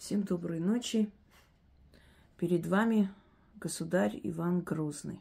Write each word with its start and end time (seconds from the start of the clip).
Всем 0.00 0.22
доброй 0.22 0.60
ночи. 0.60 1.10
Перед 2.38 2.66
вами 2.66 3.10
государь 3.56 4.18
Иван 4.22 4.62
Грозный. 4.62 5.20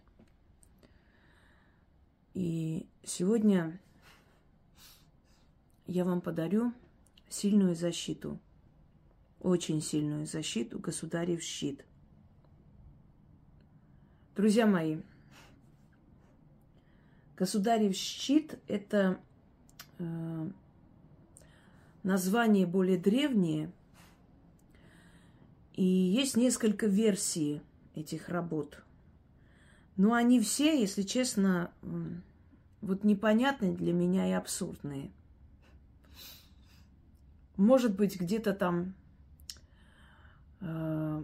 И 2.33 2.87
сегодня 3.03 3.77
я 5.85 6.05
вам 6.05 6.21
подарю 6.21 6.71
сильную 7.27 7.75
защиту, 7.75 8.39
очень 9.41 9.81
сильную 9.81 10.25
защиту 10.25 10.79
государев 10.79 11.43
щит. 11.43 11.83
Друзья 14.37 14.65
мои, 14.65 15.01
государев 17.35 17.97
щит– 17.97 18.57
это 18.69 19.19
э, 19.97 20.49
название 22.01 22.65
более 22.65 22.97
древнее– 22.97 23.73
и 25.79 25.85
есть 25.85 26.35
несколько 26.35 26.87
версий 26.87 27.61
этих 27.95 28.27
работ. 28.27 28.83
Но 29.95 30.11
они 30.11 30.41
все, 30.41 30.77
если 30.77 31.03
честно, 31.03 31.71
вот 32.81 33.05
непонятные 33.05 33.71
для 33.71 33.93
меня 33.93 34.27
и 34.27 34.33
абсурдные. 34.33 35.09
Может 37.55 37.95
быть, 37.95 38.19
где-то 38.19 38.53
там 38.53 38.93
э, 40.59 41.23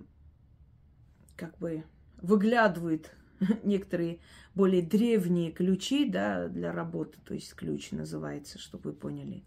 как 1.35 1.57
бы 1.57 1.83
выглядывают 2.21 3.13
некоторые 3.65 4.19
более 4.53 4.81
древние 4.81 5.51
ключи 5.51 6.09
да, 6.09 6.47
для 6.47 6.71
работы, 6.71 7.17
то 7.25 7.33
есть 7.33 7.53
ключ 7.55 7.91
называется, 7.91 8.57
чтобы 8.57 8.91
вы 8.91 8.95
поняли, 8.95 9.43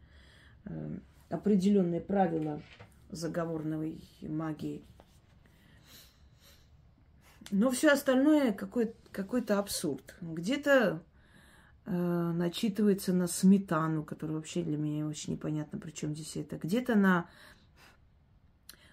э, 0.67 0.99
определенные 1.31 2.03
правила 2.03 2.61
заговорной 3.09 4.03
магии– 4.21 4.85
но 7.51 7.71
все 7.71 7.91
остальное 7.93 8.53
какой- 8.53 8.95
какой-то 9.11 9.59
абсурд. 9.59 10.17
Где-то 10.21 11.03
э, 11.87 11.93
начитывается 11.93 13.13
на 13.13 13.27
сметану, 13.27 14.05
которая 14.05 14.37
вообще 14.37 14.63
для 14.63 14.77
меня 14.77 15.07
очень 15.07 15.35
непонятно, 15.35 15.79
при 15.79 15.91
чем 15.91 16.15
здесь 16.15 16.37
это. 16.37 16.59
Где-то 16.59 16.95
на 16.95 17.29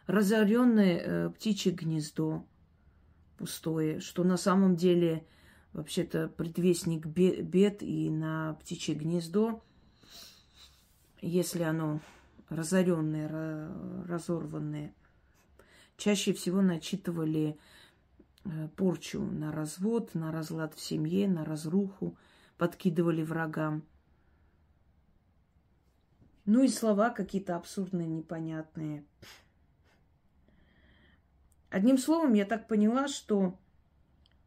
разоренное 0.08 1.00
э, 1.00 1.30
птичье 1.32 1.74
гнездо 1.74 2.46
пустое, 3.38 4.00
что 4.00 4.24
на 4.24 4.38
самом 4.38 4.76
деле 4.76 5.26
вообще-то 5.74 6.30
предвестник 6.30 7.06
бед 7.06 7.84
и 7.84 8.10
на 8.10 8.54
птичье 8.62 8.96
гнездо, 8.96 9.62
если 11.22 11.64
оно 11.64 12.00
разоренное, 12.48 13.70
разорванное, 14.08 14.94
чаще 15.98 16.34
всего 16.34 16.62
начитывали 16.62 17.58
порчу 18.76 19.22
на 19.22 19.52
развод, 19.52 20.14
на 20.14 20.32
разлад 20.32 20.76
в 20.76 20.80
семье, 20.80 21.28
на 21.28 21.44
разруху, 21.46 22.18
подкидывали 22.58 23.24
врагам. 23.24 23.84
Ну 26.46 26.64
и 26.64 26.68
слова 26.68 27.10
какие-то 27.10 27.56
абсурдные, 27.56 28.08
непонятные. 28.08 29.04
Одним 31.70 31.98
словом, 31.98 32.34
я 32.34 32.46
так 32.46 32.68
поняла, 32.68 33.08
что 33.08 33.60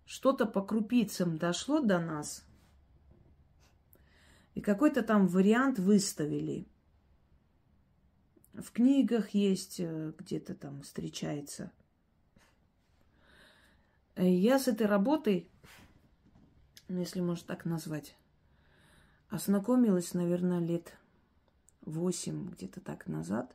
что-то 0.05 0.47
по 0.47 0.63
крупицам 0.63 1.37
дошло 1.37 1.81
до 1.81 1.99
нас, 1.99 2.45
и 4.55 4.61
какой-то 4.61 5.03
там 5.03 5.27
вариант 5.27 5.79
выставили. 5.79 6.67
В 8.55 8.71
книгах 8.73 9.31
есть, 9.31 9.79
э, 9.79 10.13
где-то 10.19 10.55
там 10.55 10.83
встречается– 10.83 11.73
я 14.27 14.59
с 14.59 14.67
этой 14.67 14.87
работой, 14.87 15.49
ну, 16.89 16.99
если 16.99 17.21
можно 17.21 17.47
так 17.47 17.65
назвать, 17.65 18.17
ознакомилась, 19.29 20.13
наверное, 20.13 20.59
лет 20.59 20.99
восемь, 21.83 22.49
где-то 22.51 22.81
так 22.81 23.07
назад. 23.07 23.55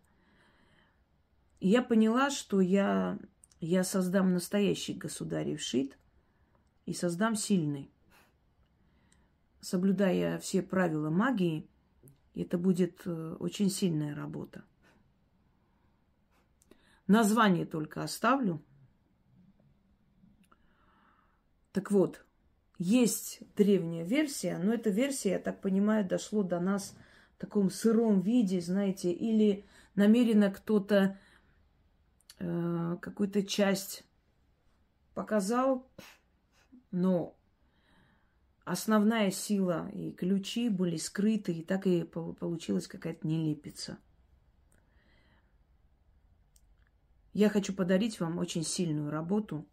И 1.59 1.67
я 1.67 1.81
поняла, 1.81 2.29
что 2.29 2.61
я, 2.61 3.19
я 3.59 3.83
создам 3.83 4.33
настоящий 4.33 4.93
государев 4.93 5.61
шит 5.61 5.97
и 6.85 6.93
создам 6.93 7.35
сильный. 7.35 7.91
Соблюдая 9.59 10.39
все 10.39 10.61
правила 10.61 11.09
магии, 11.09 11.69
это 12.35 12.57
будет 12.57 13.01
э, 13.05 13.35
очень 13.39 13.69
сильная 13.69 14.15
работа. 14.15 14.63
Название 17.07 17.65
только 17.65 18.01
оставлю– 18.01 18.61
так 21.73 21.89
вот, 21.89 22.23
есть 22.77 23.39
древняя 23.55 24.05
версия, 24.05 24.59
но 24.59 24.73
эта 24.73 24.91
версия, 24.91 25.31
я 25.31 25.39
так 25.39 25.59
понимаю, 25.59 26.07
дошло 26.07 26.43
до 26.43 26.59
нас 26.59 26.95
в 27.35 27.39
таком 27.39 27.71
сыром 27.71 28.21
виде, 28.21 28.61
знаете, 28.61 29.11
или 29.11 29.65
намеренно 29.95 30.51
кто-то 30.51 31.19
э, 32.37 32.97
какую-то 33.01 33.43
часть 33.43 34.03
показал, 35.15 35.89
но 36.91 37.35
основная 38.65 39.31
сила 39.31 39.89
и 39.93 40.11
ключи 40.11 40.69
были 40.69 40.97
скрыты, 40.97 41.53
и 41.53 41.63
так 41.63 41.87
и 41.87 42.03
получилась 42.03 42.87
какая-то 42.87 43.25
нелепица. 43.27 43.97
Я 47.33 47.49
хочу 47.49 47.73
подарить 47.73 48.19
вам 48.19 48.37
очень 48.37 48.63
сильную 48.63 49.09
работу– 49.09 49.67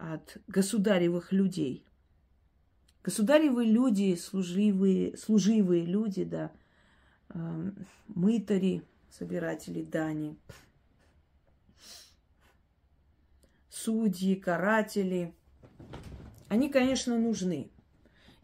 от 0.00 0.38
государевых 0.48 1.30
людей. 1.30 1.84
Государевые 3.02 3.70
люди, 3.70 4.14
служивые, 4.16 5.16
служивые 5.16 5.84
люди, 5.84 6.24
да, 6.24 6.50
э, 7.30 7.70
мытари, 8.08 8.82
собиратели 9.10 9.82
дани, 9.82 10.36
судьи, 13.68 14.34
каратели. 14.36 15.34
Они, 16.48 16.70
конечно, 16.70 17.18
нужны. 17.18 17.70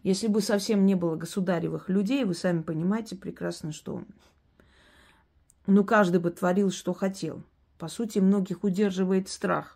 Если 0.02 0.28
бы 0.28 0.40
совсем 0.40 0.86
не 0.86 0.94
было 0.94 1.16
государевых 1.16 1.88
людей, 1.88 2.24
вы 2.24 2.34
сами 2.34 2.62
понимаете 2.62 3.16
прекрасно, 3.16 3.72
что 3.72 4.04
ну, 5.66 5.84
каждый 5.84 6.20
бы 6.20 6.30
творил, 6.30 6.70
что 6.70 6.94
хотел. 6.94 7.42
По 7.78 7.88
сути, 7.88 8.20
многих 8.20 8.62
удерживает 8.62 9.28
страх 9.28 9.75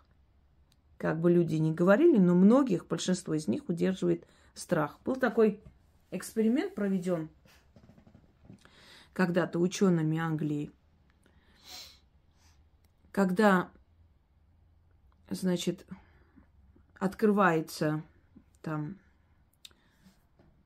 как 1.01 1.19
бы 1.19 1.31
люди 1.31 1.55
ни 1.55 1.73
говорили, 1.73 2.19
но 2.19 2.35
многих, 2.35 2.85
большинство 2.85 3.33
из 3.33 3.47
них 3.47 3.67
удерживает 3.69 4.27
страх. 4.53 4.99
Был 5.03 5.15
такой 5.15 5.59
эксперимент 6.11 6.75
проведен 6.75 7.31
когда-то 9.11 9.57
учеными 9.57 10.19
Англии, 10.19 10.71
когда, 13.11 13.71
значит, 15.31 15.87
открывается 16.99 18.03
там 18.61 18.99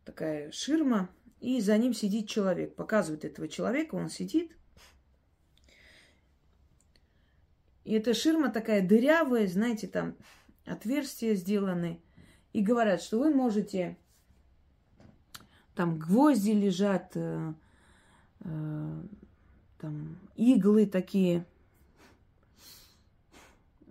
такая 0.03 0.51
ширма, 0.51 1.07
и 1.40 1.62
за 1.62 1.78
ним 1.78 1.94
сидит 1.94 2.28
человек. 2.28 2.75
Показывает 2.75 3.24
этого 3.24 3.47
человека, 3.47 3.95
он 3.95 4.09
сидит, 4.09 4.51
И 7.85 7.94
эта 7.94 8.16
ширма 8.16 8.50
такая 8.50 8.85
дырявая, 8.85 9.47
знаете, 9.47 9.88
там 9.88 10.16
отверстия 10.66 11.35
сделаны. 11.35 12.01
И 12.51 12.62
говорят, 12.62 13.01
что 13.01 13.19
вы 13.19 13.34
можете... 13.34 13.97
Там 15.75 16.00
гвозди 16.00 16.51
лежат, 16.51 17.12
э, 17.16 17.53
э, 18.40 19.03
там 19.78 20.18
иглы 20.38 20.85
такие. 20.85 21.45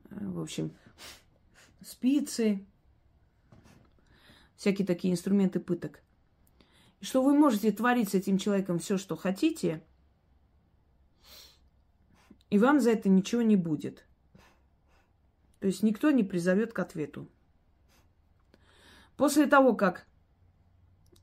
В 0.08 0.40
общем, 0.40 0.72
спицы. 1.84 2.64
Всякие 4.56 4.86
такие 4.86 5.12
инструменты 5.12 5.60
пыток. 5.60 6.02
И 7.00 7.04
что 7.04 7.22
вы 7.22 7.34
можете 7.34 7.70
творить 7.70 8.08
с 8.08 8.14
этим 8.14 8.38
человеком 8.38 8.78
все, 8.78 8.98
что 8.98 9.14
хотите– 9.14 9.82
и 12.50 12.58
вам 12.58 12.80
за 12.80 12.92
это 12.92 13.08
ничего 13.08 13.42
не 13.42 13.56
будет. 13.56 14.04
То 15.60 15.66
есть 15.66 15.82
никто 15.82 16.10
не 16.10 16.22
призовет 16.22 16.72
к 16.72 16.78
ответу. 16.78 17.28
После 19.16 19.46
того, 19.46 19.74
как 19.74 20.06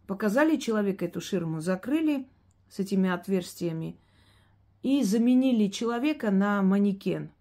показали 0.07 0.57
человека 0.57 1.05
эту 1.05 1.21
ширму, 1.21 1.61
закрыли 1.61 2.27
с 2.69 2.79
этими 2.79 3.09
отверстиями 3.09 3.99
и 4.81 5.03
заменили 5.03 5.67
человека 5.67 6.31
на 6.31 6.61
манекен. 6.61 7.31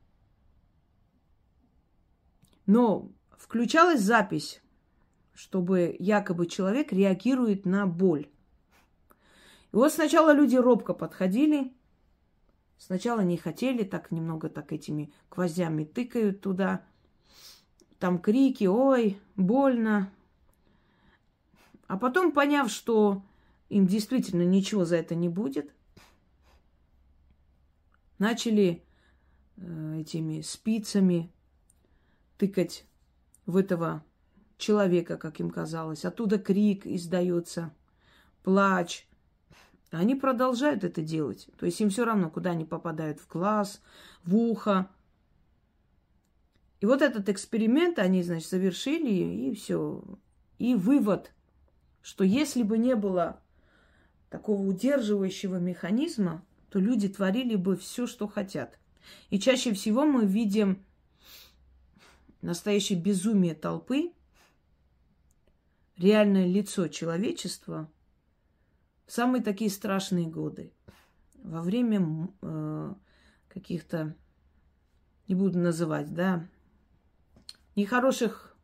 Но 2.66 3.10
включалась 3.36 4.00
запись, 4.00 4.60
чтобы 5.34 5.96
якобы 5.98 6.46
человек 6.46 6.92
реагирует 6.92 7.64
на 7.64 7.86
боль. 7.86 8.28
И 9.72 9.76
вот 9.76 9.92
сначала 9.92 10.32
люди 10.32 10.56
робко 10.56 10.92
подходили, 10.92 11.72
Сначала 12.80 13.20
не 13.20 13.36
хотели, 13.36 13.84
так 13.84 14.10
немного 14.10 14.48
так 14.48 14.72
этими 14.72 15.12
гвоздями 15.30 15.84
тыкают 15.84 16.40
туда. 16.40 16.82
Там 17.98 18.18
крики, 18.18 18.64
ой, 18.64 19.18
больно. 19.36 20.10
А 21.88 21.98
потом, 21.98 22.32
поняв, 22.32 22.70
что 22.70 23.22
им 23.68 23.86
действительно 23.86 24.46
ничего 24.46 24.86
за 24.86 24.96
это 24.96 25.14
не 25.14 25.28
будет, 25.28 25.74
начали 28.18 28.82
э, 29.58 30.00
этими 30.00 30.40
спицами 30.40 31.30
тыкать 32.38 32.86
в 33.44 33.58
этого 33.58 34.02
человека, 34.56 35.18
как 35.18 35.38
им 35.38 35.50
казалось. 35.50 36.06
Оттуда 36.06 36.38
крик 36.38 36.86
издается, 36.86 37.74
плач. 38.42 39.06
Они 39.90 40.14
продолжают 40.14 40.84
это 40.84 41.02
делать. 41.02 41.48
То 41.58 41.66
есть 41.66 41.80
им 41.80 41.90
все 41.90 42.04
равно, 42.04 42.30
куда 42.30 42.50
они 42.50 42.64
попадают, 42.64 43.18
в 43.20 43.28
глаз, 43.28 43.82
в 44.24 44.36
ухо. 44.36 44.88
И 46.80 46.86
вот 46.86 47.02
этот 47.02 47.28
эксперимент 47.28 47.98
они, 47.98 48.22
значит, 48.22 48.48
завершили, 48.48 49.10
и 49.10 49.54
все. 49.54 50.02
И 50.58 50.74
вывод, 50.74 51.32
что 52.02 52.22
если 52.24 52.62
бы 52.62 52.78
не 52.78 52.94
было 52.94 53.40
такого 54.28 54.62
удерживающего 54.62 55.56
механизма, 55.56 56.44
то 56.70 56.78
люди 56.78 57.08
творили 57.08 57.56
бы 57.56 57.76
все, 57.76 58.06
что 58.06 58.28
хотят. 58.28 58.78
И 59.30 59.40
чаще 59.40 59.74
всего 59.74 60.06
мы 60.06 60.24
видим 60.24 60.84
настоящее 62.42 62.98
безумие 62.98 63.54
толпы, 63.54 64.12
реальное 65.98 66.46
лицо 66.46 66.86
человечества 66.88 67.90
самые 69.10 69.42
такие 69.42 69.70
страшные 69.70 70.26
годы. 70.26 70.72
Во 71.42 71.62
время 71.62 72.28
э, 72.42 72.94
каких-то, 73.48 74.14
не 75.26 75.34
буду 75.34 75.58
называть, 75.58 76.14
да, 76.14 76.46
нехороших 77.76 78.54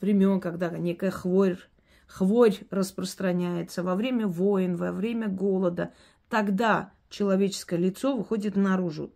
времен, 0.00 0.40
когда 0.40 0.70
некая 0.70 1.10
хворь, 1.10 1.58
хворь 2.06 2.58
распространяется, 2.70 3.82
во 3.82 3.94
время 3.94 4.26
войн, 4.26 4.76
во 4.76 4.92
время 4.92 5.28
голода, 5.28 5.92
тогда 6.28 6.92
человеческое 7.08 7.78
лицо 7.78 8.16
выходит 8.16 8.56
наружу. 8.56 9.12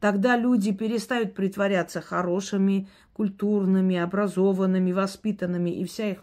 Тогда 0.00 0.36
люди 0.36 0.72
перестают 0.72 1.34
притворяться 1.34 2.02
хорошими, 2.02 2.88
культурными, 3.14 3.96
образованными, 3.96 4.92
воспитанными, 4.92 5.70
и 5.70 5.84
вся 5.84 6.10
их 6.10 6.20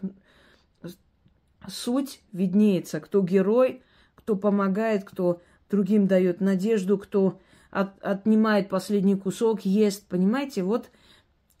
суть 1.68 2.20
виднеется, 2.32 3.00
кто 3.00 3.22
герой, 3.22 3.82
кто 4.14 4.36
помогает, 4.36 5.04
кто 5.04 5.42
другим 5.70 6.06
дает 6.06 6.40
надежду, 6.40 6.98
кто 6.98 7.40
от, 7.70 8.02
отнимает 8.02 8.68
последний 8.68 9.16
кусок, 9.16 9.62
ест. 9.62 10.06
Понимаете, 10.06 10.62
вот 10.62 10.90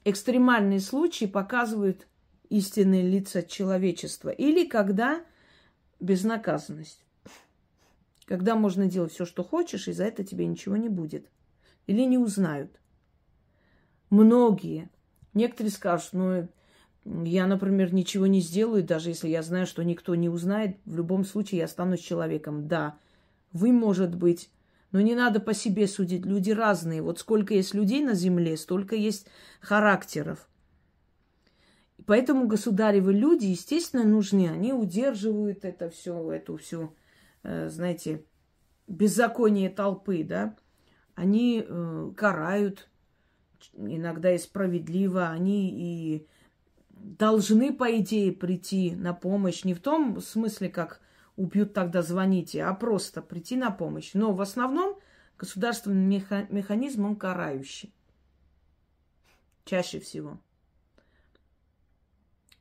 экстремальные 0.04 0.80
случаи 0.80 1.24
показывают 1.24 2.06
истинные 2.48 3.02
лица 3.02 3.42
человечества. 3.42 4.28
Или 4.28 4.66
когда 4.66 5.24
безнаказанность. 6.00 7.04
Когда 8.26 8.54
можно 8.54 8.86
делать 8.86 9.12
все, 9.12 9.26
что 9.26 9.44
хочешь, 9.44 9.88
и 9.88 9.92
за 9.92 10.04
это 10.04 10.24
тебе 10.24 10.46
ничего 10.46 10.76
не 10.76 10.88
будет. 10.88 11.26
Или 11.86 12.02
не 12.02 12.16
узнают. 12.16 12.80
Многие. 14.08 14.88
Некоторые 15.34 15.72
скажут, 15.72 16.12
ну, 16.12 16.48
я, 17.04 17.46
например, 17.46 17.92
ничего 17.92 18.26
не 18.26 18.40
сделаю, 18.40 18.82
даже 18.82 19.10
если 19.10 19.28
я 19.28 19.42
знаю, 19.42 19.66
что 19.66 19.82
никто 19.82 20.14
не 20.14 20.28
узнает. 20.28 20.78
В 20.86 20.96
любом 20.96 21.24
случае 21.24 21.58
я 21.58 21.64
останусь 21.66 22.00
человеком. 22.00 22.66
Да, 22.66 22.98
вы, 23.52 23.72
может 23.72 24.14
быть, 24.14 24.50
но 24.90 25.00
не 25.00 25.14
надо 25.14 25.40
по 25.40 25.54
себе 25.54 25.86
судить. 25.86 26.24
Люди 26.24 26.50
разные. 26.50 27.02
Вот 27.02 27.18
сколько 27.18 27.52
есть 27.52 27.74
людей 27.74 28.02
на 28.02 28.14
земле, 28.14 28.56
столько 28.56 28.96
есть 28.96 29.26
характеров. 29.60 30.48
Поэтому 32.06 32.46
государевы 32.46 33.12
люди, 33.12 33.46
естественно, 33.46 34.04
нужны. 34.04 34.48
Они 34.48 34.72
удерживают 34.72 35.64
это 35.64 35.90
все, 35.90 36.30
эту 36.30 36.56
всю, 36.58 36.94
э, 37.42 37.68
знаете, 37.70 38.24
беззаконие 38.86 39.70
толпы, 39.70 40.22
да. 40.22 40.56
Они 41.14 41.64
э, 41.66 42.12
карают, 42.16 42.88
иногда 43.74 44.32
и 44.32 44.38
справедливо. 44.38 45.30
Они 45.30 45.70
и 45.70 46.26
должны, 47.04 47.72
по 47.72 47.98
идее, 47.98 48.32
прийти 48.32 48.94
на 48.96 49.12
помощь. 49.12 49.64
Не 49.64 49.74
в 49.74 49.80
том 49.80 50.20
смысле, 50.20 50.70
как 50.70 51.00
убьют, 51.36 51.74
тогда 51.74 52.02
звоните, 52.02 52.64
а 52.64 52.74
просто 52.74 53.20
прийти 53.22 53.56
на 53.56 53.70
помощь. 53.70 54.12
Но 54.14 54.32
в 54.32 54.40
основном 54.40 54.98
государственный 55.38 56.24
механизм, 56.50 57.04
он 57.04 57.16
карающий. 57.16 57.92
Чаще 59.64 60.00
всего. 60.00 60.38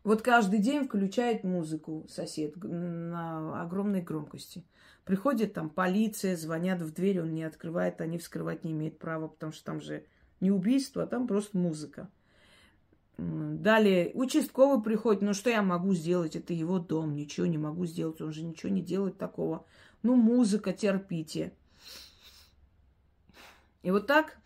Вот 0.03 0.21
каждый 0.21 0.59
день 0.59 0.83
включает 0.83 1.45
музыку 1.45 2.05
сосед 2.09 2.55
на 2.57 3.61
огромной 3.61 4.01
громкости. 4.01 4.65
Приходит 5.05 5.53
там 5.53 5.69
полиция, 5.69 6.35
звонят 6.35 6.81
в 6.81 6.93
дверь, 6.93 7.21
он 7.21 7.33
не 7.33 7.43
открывает, 7.43 8.01
они 8.01 8.17
вскрывать 8.17 8.65
не 8.65 8.71
имеют 8.71 8.99
права, 8.99 9.29
потому 9.29 9.53
что 9.53 9.63
там 9.63 9.79
же 9.79 10.05
не 10.41 10.51
убийство, 10.51 11.03
а 11.03 11.07
там 11.07 11.27
просто 11.27 11.57
музыка. 11.57 12.09
Далее 13.17 14.11
участковый 14.15 14.81
приходит, 14.81 15.21
ну 15.21 15.33
что 15.33 15.49
я 15.49 15.61
могу 15.61 15.93
сделать? 15.93 16.35
Это 16.35 16.53
его 16.53 16.79
дом, 16.79 17.15
ничего 17.15 17.45
не 17.45 17.59
могу 17.59 17.85
сделать, 17.85 18.21
он 18.21 18.33
же 18.33 18.43
ничего 18.43 18.71
не 18.71 18.81
делает 18.81 19.17
такого. 19.17 19.65
Ну, 20.01 20.15
музыка, 20.15 20.73
терпите. 20.73 21.53
И 23.83 23.91
вот 23.91 24.07
так 24.07 24.37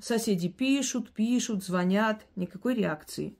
соседи 0.00 0.48
пишут, 0.48 1.12
пишут, 1.12 1.62
звонят, 1.62 2.26
никакой 2.34 2.74
реакции. 2.74 3.36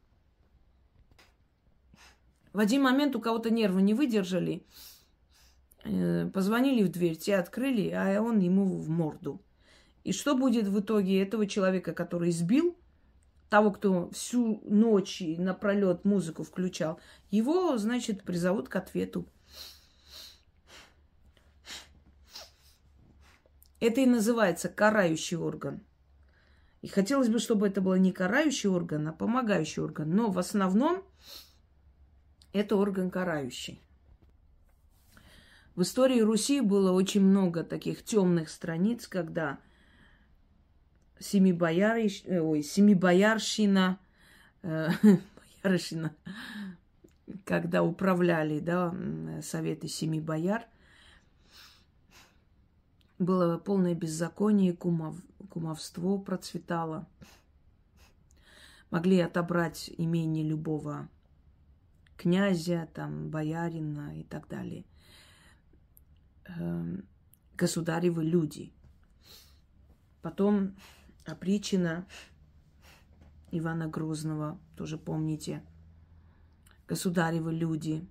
В 2.53 2.61
один 2.61 2.83
момент 2.83 3.17
у 3.17 3.21
кого-то 3.21 3.51
нервы 3.51 3.83
не 3.83 3.95
выдержали, 3.95 4.63
э, 5.85 6.31
позвонили 6.33 6.85
в 6.85 6.91
дверь, 6.91 7.17
те 7.17 7.37
открыли, 7.37 7.89
а 7.91 8.23
он 8.23 8.39
ему 8.39 8.67
в 8.67 8.89
морду. 8.89 9.43
И 10.05 10.13
что 10.13 10.37
будет 10.37 10.69
в 10.69 10.81
итоге 10.81 11.23
этого 11.23 11.47
человека, 11.47 11.93
который 11.93 12.31
избил 12.31 12.77
того, 13.53 13.71
кто 13.71 14.09
всю 14.13 14.63
ночь 14.65 15.21
и 15.21 15.37
напролет 15.37 16.07
музыку 16.07 16.43
включал, 16.43 16.99
его, 17.31 17.77
значит, 17.77 18.23
призовут 18.23 18.71
к 18.71 18.77
ответу. 18.77 19.27
Это 23.79 24.01
и 24.01 24.07
называется 24.07 24.71
карающий 24.71 25.37
орган. 25.37 25.83
И 26.81 26.89
хотелось 26.89 27.29
бы, 27.29 27.39
чтобы 27.39 27.67
это 27.67 27.83
был 27.83 27.95
не 27.97 28.11
карающий 28.11 28.71
орган, 28.71 29.09
а 29.09 29.13
помогающий 29.13 29.83
орган. 29.83 30.09
Но 30.17 30.31
в 30.31 30.39
основном 30.39 31.05
это 32.55 32.77
орган 32.77 33.11
карающий. 33.11 33.83
В 35.75 35.83
истории 35.83 36.21
Руси 36.21 36.63
было 36.63 36.93
очень 36.93 37.21
много 37.21 37.65
таких 37.65 38.03
темных 38.03 38.49
страниц, 38.49 39.07
когда 39.07 39.59
Семибоярищ... 41.23 42.25
Э, 42.27 42.41
ой, 42.41 42.63
Семибоярщина, 42.63 43.99
э, 44.63 44.89
Боярщина, 45.63 46.15
когда 47.45 47.83
управляли, 47.83 48.59
да, 48.59 48.95
советы 49.43 49.89
семи 49.89 50.21
бояр, 50.21 50.67
было 53.19 53.59
полное 53.59 53.95
беззаконие, 53.95 54.75
кумов, 54.75 55.17
кумовство 55.49 56.19
процветало. 56.19 57.07
Могли 58.91 59.21
отобрать 59.21 59.91
имение 59.97 60.45
любого 60.45 61.09
князя, 62.17 62.89
там, 62.93 63.31
боярина 63.31 64.19
и 64.19 64.25
так 64.25 64.49
далее. 64.49 64.85
Эм, 66.45 67.05
государевы 67.57 68.25
люди. 68.25 68.73
Потом 70.21 70.75
опричина 71.25 72.07
Ивана 73.51 73.87
Грозного, 73.89 74.59
тоже 74.77 74.99
помните, 74.99 75.63
государевы 76.89 77.53
люди, 77.53 78.07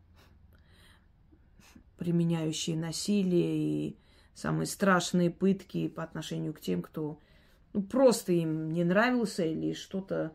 применяющие 1.98 2.78
насилие 2.78 3.58
и 3.58 3.98
самые 4.34 4.68
страшные 4.68 5.30
пытки 5.30 5.88
по 5.88 6.04
отношению 6.04 6.54
к 6.54 6.62
тем, 6.62 6.82
кто 6.82 7.20
ну, 7.74 7.84
просто 7.84 8.34
им 8.34 8.72
не 8.72 8.84
нравился 8.84 9.44
или 9.44 9.74
что-то, 9.74 10.34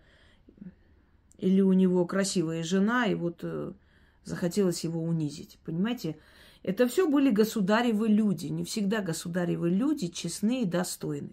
или 1.38 1.60
у 1.60 1.72
него 1.72 2.06
красивая 2.06 2.62
жена, 2.62 3.06
и 3.06 3.14
вот 3.14 3.40
э, 3.42 3.72
захотелось 4.24 4.84
его 4.84 5.02
унизить. 5.02 5.58
Понимаете? 5.64 6.16
Это 6.62 6.88
все 6.88 7.08
были 7.08 7.30
государевы 7.30 8.08
люди. 8.08 8.46
Не 8.46 8.64
всегда 8.64 9.00
государевы 9.00 9.70
люди 9.70 10.08
честны 10.08 10.62
и 10.62 10.66
достойны. 10.66 11.30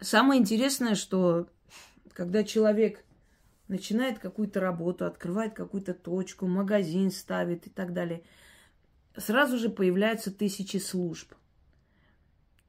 Самое 0.00 0.40
интересное, 0.40 0.94
что 0.94 1.48
когда 2.12 2.44
человек 2.44 3.04
начинает 3.68 4.18
какую-то 4.18 4.60
работу, 4.60 5.06
открывает 5.06 5.54
какую-то 5.54 5.94
точку, 5.94 6.46
магазин 6.46 7.10
ставит 7.10 7.66
и 7.66 7.70
так 7.70 7.92
далее, 7.92 8.22
сразу 9.16 9.58
же 9.58 9.68
появляются 9.68 10.30
тысячи 10.30 10.76
служб. 10.76 11.32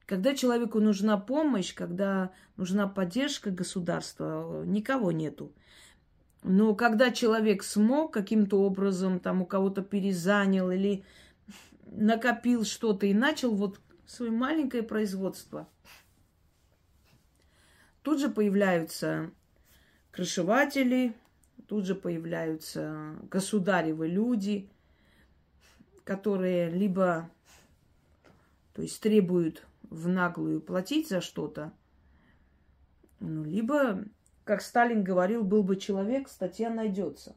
Когда 0.05 0.36
человеку 0.36 0.79
нужна 0.79 1.17
помощь, 1.17 1.74
когда 1.74 2.32
нужна 2.58 2.88
поддержка 2.88 3.50
государства, 3.50 4.63
никого 4.63 5.12
нету. 5.12 5.51
Но 6.44 6.75
когда 6.75 7.10
человек 7.10 7.63
смог 7.63 8.13
каким-то 8.13 8.62
образом, 8.62 9.20
там 9.20 9.41
у 9.41 9.48
кого-то 9.48 9.82
перезанял 9.82 10.70
или 10.70 11.03
накопил 11.88 12.65
что-то 12.65 13.08
и 13.08 13.15
начал 13.15 13.55
вот 13.55 13.79
свое 14.05 14.32
маленькое 14.32 14.84
производство, 14.84 15.67
тут 18.06 18.20
же 18.20 18.30
появляются 18.30 19.32
крышеватели, 20.12 21.16
тут 21.68 21.86
же 21.86 21.96
появляются 21.96 23.16
государевы 23.32 24.08
люди, 24.08 24.70
которые 26.04 26.70
либо 26.70 27.32
то 28.74 28.84
есть 28.84 29.02
требуют 29.02 29.66
в 29.90 30.08
наглую 30.08 30.62
платить 30.62 31.10
за 31.10 31.20
что-то, 31.20 31.74
ну, 33.20 33.44
либо, 33.44 34.04
как 34.44 34.62
Сталин 34.62 35.04
говорил, 35.04 35.44
был 35.44 35.64
бы 35.64 35.76
человек, 35.76 36.30
статья 36.30 36.70
найдется. 36.70 37.36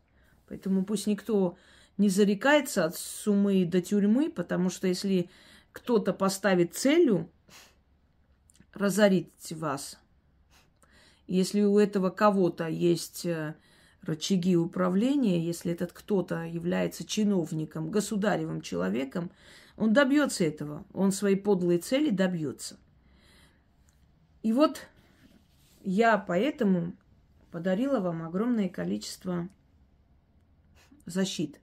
Поэтому 0.48 0.84
пусть 0.84 1.06
никто 1.06 1.56
не 1.96 2.10
зарекается 2.10 2.84
от 2.84 2.94
суммы 2.94 3.64
до 3.64 3.80
тюрьмы, 3.80 4.30
потому 4.30 4.68
что 4.68 4.86
если 4.86 5.30
кто-то 5.72 6.12
поставит 6.12 6.74
целью 6.74 7.30
разорить 8.74 9.52
вас, 9.52 9.98
если 11.28 11.60
у 11.60 11.78
этого 11.78 12.10
кого-то 12.10 12.66
есть 12.66 13.26
э, 13.26 13.54
рычаги 14.02 14.56
управления, 14.56 15.44
если 15.44 15.70
этот 15.70 15.92
кто-то 15.92 16.44
является 16.44 17.04
чиновником, 17.04 17.90
государевым 17.90 18.62
человеком, 18.62 19.30
он 19.76 19.92
добьется 19.92 20.44
этого. 20.44 20.84
Он 20.92 21.12
своей 21.12 21.36
подлой 21.36 21.78
цели 21.78 22.10
добьется. 22.10 22.78
И 24.42 24.52
вот 24.52 24.86
я 25.84 26.16
поэтому 26.16 26.94
подарила 27.50 28.00
вам 28.00 28.22
огромное 28.22 28.68
количество 28.68 29.48
защит 31.04 31.60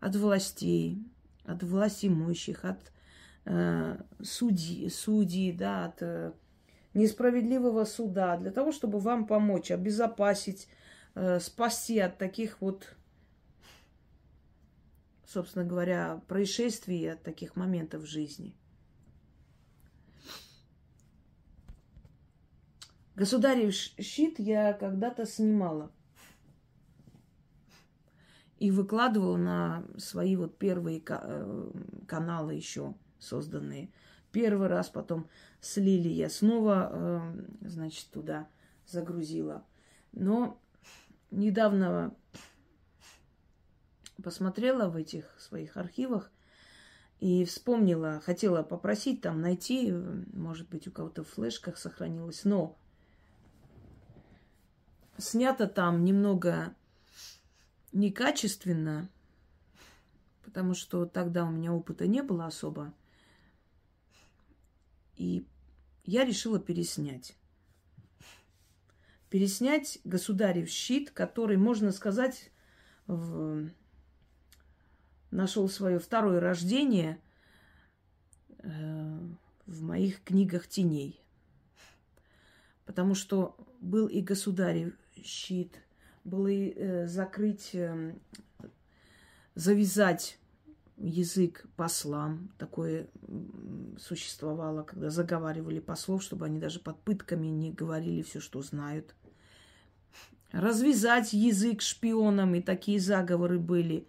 от 0.00 0.14
властей, 0.16 1.02
от 1.44 1.62
властимущих, 1.64 2.64
от 2.64 2.92
э, 3.44 4.00
судей, 4.22 4.88
судей, 4.88 5.52
да, 5.52 5.86
от 5.86 6.02
э, 6.02 6.32
несправедливого 6.94 7.84
суда, 7.84 8.36
для 8.36 8.50
того, 8.50 8.72
чтобы 8.72 8.98
вам 8.98 9.26
помочь, 9.26 9.70
обезопасить, 9.70 10.68
э, 11.14 11.40
спасти 11.40 11.98
от 11.98 12.18
таких 12.18 12.60
вот 12.60 12.94
собственно 15.34 15.64
говоря, 15.64 16.22
происшествий, 16.28 17.12
от 17.12 17.22
таких 17.22 17.56
моментов 17.56 18.02
в 18.02 18.06
жизни. 18.06 18.54
Государев 23.16 23.72
щит 23.74 24.38
я 24.38 24.72
когда-то 24.72 25.26
снимала 25.26 25.92
и 28.58 28.70
выкладывала 28.70 29.36
на 29.36 29.84
свои 29.98 30.36
вот 30.36 30.58
первые 30.58 31.02
э, 31.06 31.70
каналы 32.06 32.54
еще 32.54 32.94
созданные. 33.18 33.92
Первый 34.34 34.66
раз 34.66 34.88
потом 34.88 35.28
слили 35.60 36.08
я 36.08 36.28
снова, 36.28 36.90
э, 36.90 37.44
значит, 37.60 38.10
туда 38.10 38.48
загрузила. 38.84 39.64
Но 40.10 40.58
недавно 41.30 42.12
посмотрела 44.24 44.88
в 44.88 44.96
этих 44.96 45.24
своих 45.38 45.76
архивах 45.76 46.32
и 47.20 47.44
вспомнила, 47.44 48.20
хотела 48.24 48.64
попросить 48.64 49.20
там 49.20 49.40
найти, 49.40 49.92
может 49.92 50.68
быть, 50.68 50.88
у 50.88 50.90
кого-то 50.90 51.22
в 51.22 51.28
флешках 51.28 51.78
сохранилось, 51.78 52.44
но 52.44 52.76
снято 55.16 55.68
там 55.68 56.04
немного 56.04 56.74
некачественно, 57.92 59.08
потому 60.44 60.74
что 60.74 61.06
тогда 61.06 61.44
у 61.44 61.52
меня 61.52 61.72
опыта 61.72 62.08
не 62.08 62.20
было 62.20 62.46
особо. 62.46 62.92
И 65.16 65.46
я 66.04 66.24
решила 66.24 66.58
переснять. 66.58 67.36
Переснять 69.30 69.98
государев 70.04 70.68
щит, 70.68 71.10
который, 71.10 71.56
можно 71.56 71.92
сказать, 71.92 72.50
в 73.06 73.68
нашел 75.34 75.68
свое 75.68 75.98
второе 75.98 76.40
рождение 76.40 77.18
э, 78.58 79.18
в 79.66 79.82
моих 79.82 80.22
книгах 80.22 80.68
теней. 80.68 81.20
Потому 82.86 83.14
что 83.14 83.56
был 83.80 84.06
и 84.06 84.20
государев 84.20 84.94
щит, 85.22 85.80
был 86.22 86.46
и 86.46 86.72
э, 86.74 87.06
закрыть, 87.06 87.70
э, 87.74 88.14
завязать 89.54 90.38
язык 90.96 91.66
послам. 91.76 92.50
Такое 92.58 93.08
существовало, 93.98 94.82
когда 94.82 95.10
заговаривали 95.10 95.80
послов, 95.80 96.22
чтобы 96.22 96.46
они 96.46 96.58
даже 96.58 96.80
под 96.80 96.98
пытками 97.00 97.48
не 97.48 97.72
говорили 97.72 98.22
все, 98.22 98.40
что 98.40 98.62
знают. 98.62 99.14
Развязать 100.52 101.32
язык 101.32 101.82
шпионам, 101.82 102.54
и 102.54 102.60
такие 102.60 103.00
заговоры 103.00 103.58
были. 103.58 104.06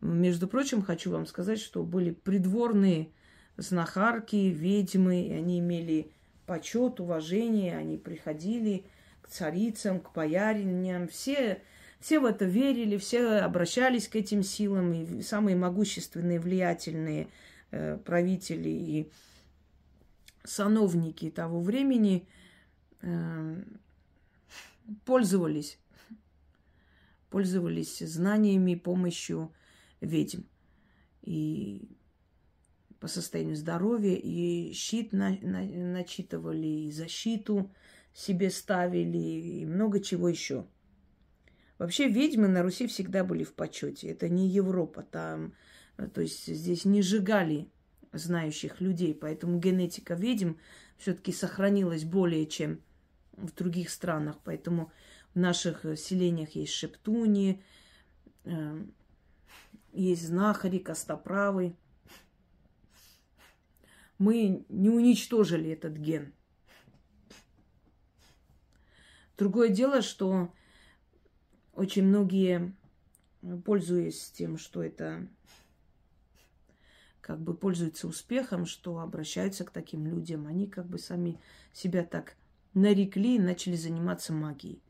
Между 0.00 0.48
прочим, 0.48 0.82
хочу 0.82 1.10
вам 1.10 1.26
сказать, 1.26 1.60
что 1.60 1.82
были 1.82 2.10
придворные 2.10 3.10
знахарки, 3.56 4.36
ведьмы, 4.36 5.22
и 5.22 5.32
они 5.32 5.60
имели 5.60 6.10
почет, 6.46 7.00
уважение, 7.00 7.76
они 7.76 7.96
приходили 7.96 8.84
к 9.22 9.28
царицам, 9.28 10.00
к 10.00 10.12
бояриням, 10.12 11.08
все, 11.08 11.62
все 12.04 12.20
в 12.20 12.26
это 12.26 12.44
верили, 12.44 12.98
все 12.98 13.38
обращались 13.38 14.08
к 14.08 14.16
этим 14.16 14.42
силам, 14.42 14.92
и 14.92 15.22
самые 15.22 15.56
могущественные, 15.56 16.38
влиятельные 16.38 17.28
э, 17.70 17.96
правители 17.96 18.68
и 18.68 19.10
сановники 20.44 21.30
того 21.30 21.62
времени 21.62 22.28
э, 23.00 23.62
пользовались, 25.06 25.78
пользовались 27.30 28.00
знаниями, 28.00 28.74
помощью 28.74 29.50
ведьм. 30.02 30.42
И 31.22 31.88
по 33.00 33.08
состоянию 33.08 33.56
здоровья, 33.56 34.14
и 34.14 34.74
щит 34.74 35.14
на, 35.14 35.38
на, 35.40 35.62
начитывали, 35.62 36.66
и 36.66 36.90
защиту 36.90 37.72
себе 38.12 38.50
ставили, 38.50 39.16
и 39.16 39.64
много 39.64 40.00
чего 40.00 40.28
еще. 40.28 40.66
Вообще 41.78 42.08
ведьмы 42.08 42.48
на 42.48 42.62
Руси 42.62 42.86
всегда 42.86 43.24
были 43.24 43.44
в 43.44 43.54
почете. 43.54 44.08
Это 44.08 44.28
не 44.28 44.48
Европа, 44.48 45.02
там, 45.02 45.54
то 45.96 46.20
есть 46.20 46.46
здесь 46.46 46.84
не 46.84 47.02
сжигали 47.02 47.68
знающих 48.12 48.80
людей, 48.80 49.14
поэтому 49.14 49.58
генетика 49.58 50.14
ведьм 50.14 50.54
все-таки 50.98 51.32
сохранилась 51.32 52.04
более 52.04 52.46
чем 52.46 52.80
в 53.32 53.52
других 53.54 53.90
странах. 53.90 54.38
Поэтому 54.44 54.92
в 55.34 55.38
наших 55.38 55.84
селениях 55.98 56.50
есть 56.50 56.72
шептуни, 56.72 57.62
э, 58.44 58.84
есть 59.92 60.26
знахари, 60.26 60.78
костоправы. 60.78 61.76
Мы 64.18 64.64
не 64.68 64.90
уничтожили 64.90 65.70
этот 65.70 65.94
ген. 65.94 66.32
Другое 69.36 69.68
дело, 69.70 70.02
что 70.02 70.52
очень 71.76 72.04
многие, 72.04 72.74
пользуясь 73.64 74.30
тем, 74.30 74.58
что 74.58 74.82
это 74.82 75.26
как 77.20 77.40
бы 77.40 77.54
пользуются 77.54 78.06
успехом, 78.06 78.66
что 78.66 78.98
обращаются 78.98 79.64
к 79.64 79.70
таким 79.70 80.06
людям, 80.06 80.46
они 80.46 80.66
как 80.66 80.86
бы 80.86 80.98
сами 80.98 81.40
себя 81.72 82.04
так 82.04 82.36
нарекли 82.74 83.36
и 83.36 83.40
начали 83.40 83.76
заниматься 83.76 84.32
магией. 84.32 84.82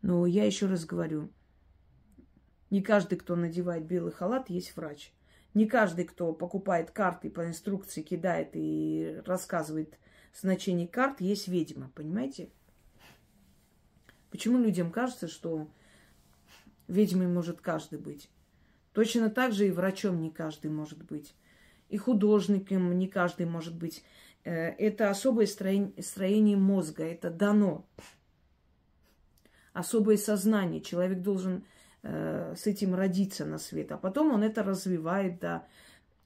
Но 0.00 0.24
я 0.24 0.44
еще 0.44 0.66
раз 0.66 0.86
говорю, 0.86 1.30
не 2.70 2.82
каждый, 2.82 3.18
кто 3.18 3.36
надевает 3.36 3.84
белый 3.84 4.12
халат, 4.12 4.48
есть 4.48 4.74
врач. 4.76 5.12
Не 5.52 5.66
каждый, 5.66 6.04
кто 6.04 6.32
покупает 6.32 6.92
карты 6.92 7.28
по 7.28 7.46
инструкции, 7.46 8.02
кидает 8.02 8.50
и 8.54 9.20
рассказывает 9.26 9.98
значение 10.32 10.86
карт, 10.86 11.20
есть 11.20 11.48
ведьма. 11.48 11.90
Понимаете? 11.94 12.48
Почему 14.30 14.58
людям 14.58 14.92
кажется, 14.92 15.26
что 15.26 15.68
ведьмой 16.90 17.28
может 17.28 17.60
каждый 17.60 17.98
быть? 17.98 18.30
Точно 18.92 19.30
так 19.30 19.52
же 19.52 19.68
и 19.68 19.70
врачом 19.70 20.20
не 20.20 20.30
каждый 20.30 20.70
может 20.70 21.02
быть. 21.02 21.34
И 21.88 21.96
художником 21.96 22.96
не 22.98 23.08
каждый 23.08 23.46
может 23.46 23.74
быть. 23.74 24.04
Э, 24.44 24.70
это 24.70 25.10
особое 25.10 25.46
строение 25.46 26.56
мозга, 26.56 27.04
это 27.04 27.30
дано. 27.30 27.86
Особое 29.72 30.16
сознание. 30.16 30.80
Человек 30.80 31.20
должен 31.20 31.64
э, 32.02 32.54
с 32.56 32.66
этим 32.66 32.94
родиться 32.94 33.44
на 33.44 33.58
свет, 33.58 33.92
а 33.92 33.96
потом 33.96 34.32
он 34.32 34.42
это 34.42 34.62
развивает 34.62 35.38
до 35.38 35.66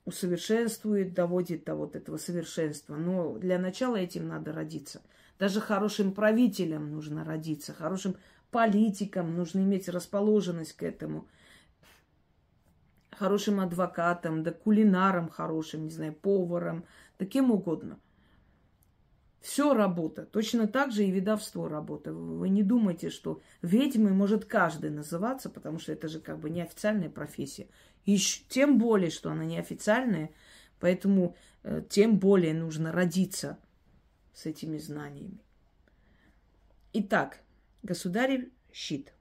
усовершенствует, 0.07 1.15
доводит 1.15 1.65
до 1.65 1.75
вот 1.75 1.97
этого 1.97 2.17
совершенства. 2.17 2.97
Но 2.97 3.39
для 3.39 3.59
начала 3.59 3.97
этим 3.97 4.29
надо 4.29 4.53
родиться. 4.53 5.03
Даже 5.39 5.61
хорошим 5.61 6.13
правителям 6.13 6.93
нужно 6.93 7.25
родиться, 7.25 7.73
хорошим 7.73 8.17
политикам 8.55 9.35
нужно 9.35 9.63
иметь 9.65 9.89
расположенность 9.89 10.75
к 10.75 10.85
этому, 10.85 11.27
хорошим 13.11 13.59
адвокатом, 13.59 14.45
да 14.45 14.53
кулинаром 14.53 15.29
хорошим, 15.29 15.83
не 15.83 15.91
знаю, 15.91 16.13
поваром, 16.13 16.85
да 17.19 17.27
кем 17.27 17.51
угодно. 17.51 17.99
Все 19.41 19.75
работа. 19.75 20.25
Точно 20.25 20.69
так 20.69 20.93
же 20.93 21.05
и 21.05 21.11
ведовство 21.11 21.67
работа. 21.67 22.13
Вы 22.13 22.49
не 22.49 22.63
думайте, 22.63 23.11
что 23.11 23.43
ведьмой 23.61 24.13
может 24.13 24.45
каждый 24.45 24.91
называться, 24.91 25.51
потому 25.51 25.81
что 25.81 25.91
это 25.91 26.07
же 26.07 26.21
как 26.21 26.39
бы 26.39 26.49
неофициальная 26.49 27.11
профессия. 27.11 27.67
И 28.05 28.17
тем 28.49 28.79
более, 28.79 29.11
что 29.11 29.33
она 29.33 29.45
неофициальная, 29.45 30.31
поэтому 30.79 31.35
э, 31.65 31.83
тем 31.89 32.21
более 32.21 32.55
нужно 32.55 32.93
родиться 32.93 33.59
с 34.33 34.47
этими 34.47 34.79
знаниями. 34.79 35.41
Итак, 36.93 37.41
государь 37.85 38.49
щит. 38.73 39.13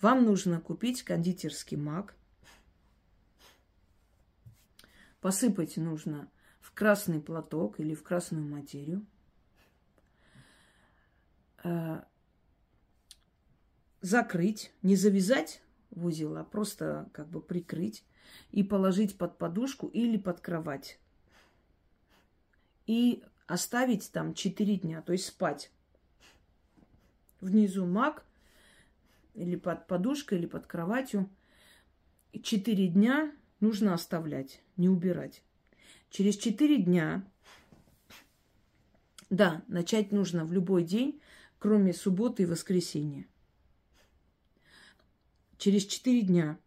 Вам 0.00 0.24
нужно 0.24 0.60
купить 0.60 1.02
кондитерский 1.02 1.76
маг. 1.76 2.14
Посыпать 5.20 5.76
нужно 5.78 6.30
в 6.60 6.72
красный 6.72 7.20
платок 7.20 7.80
или 7.80 7.94
в 7.94 8.02
красную 8.04 8.46
материю. 8.46 9.04
Э, 11.64 12.02
закрыть, 14.02 14.72
не 14.82 14.94
завязать 14.94 15.62
в 15.90 16.04
узел, 16.04 16.36
а 16.36 16.44
просто 16.44 17.08
как 17.12 17.28
бы 17.28 17.40
прикрыть 17.40 18.04
и 18.50 18.62
положить 18.62 19.16
под 19.16 19.38
подушку 19.38 19.88
или 19.88 20.18
под 20.18 20.40
кровать. 20.40 21.00
И 22.86 23.24
оставить 23.46 24.12
там 24.12 24.34
4 24.34 24.76
дня, 24.76 25.00
то 25.00 25.12
есть 25.12 25.26
спать. 25.26 25.72
Внизу 27.40 27.86
маг 27.86 28.24
или 29.34 29.56
под 29.56 29.86
подушкой, 29.86 30.38
или 30.38 30.46
под 30.46 30.66
кроватью. 30.66 31.28
4 32.42 32.88
дня 32.88 33.32
нужно 33.60 33.94
оставлять, 33.94 34.62
не 34.76 34.88
убирать. 34.88 35.42
Через 36.10 36.36
четыре 36.36 36.78
дня, 36.78 37.24
да, 39.30 39.62
начать 39.68 40.12
нужно 40.12 40.44
в 40.44 40.52
любой 40.52 40.84
день, 40.84 41.20
кроме 41.58 41.92
субботы 41.92 42.44
и 42.44 42.46
воскресенья. 42.46 43.26
Через 45.58 45.84
четыре 45.86 46.22
дня 46.22 46.58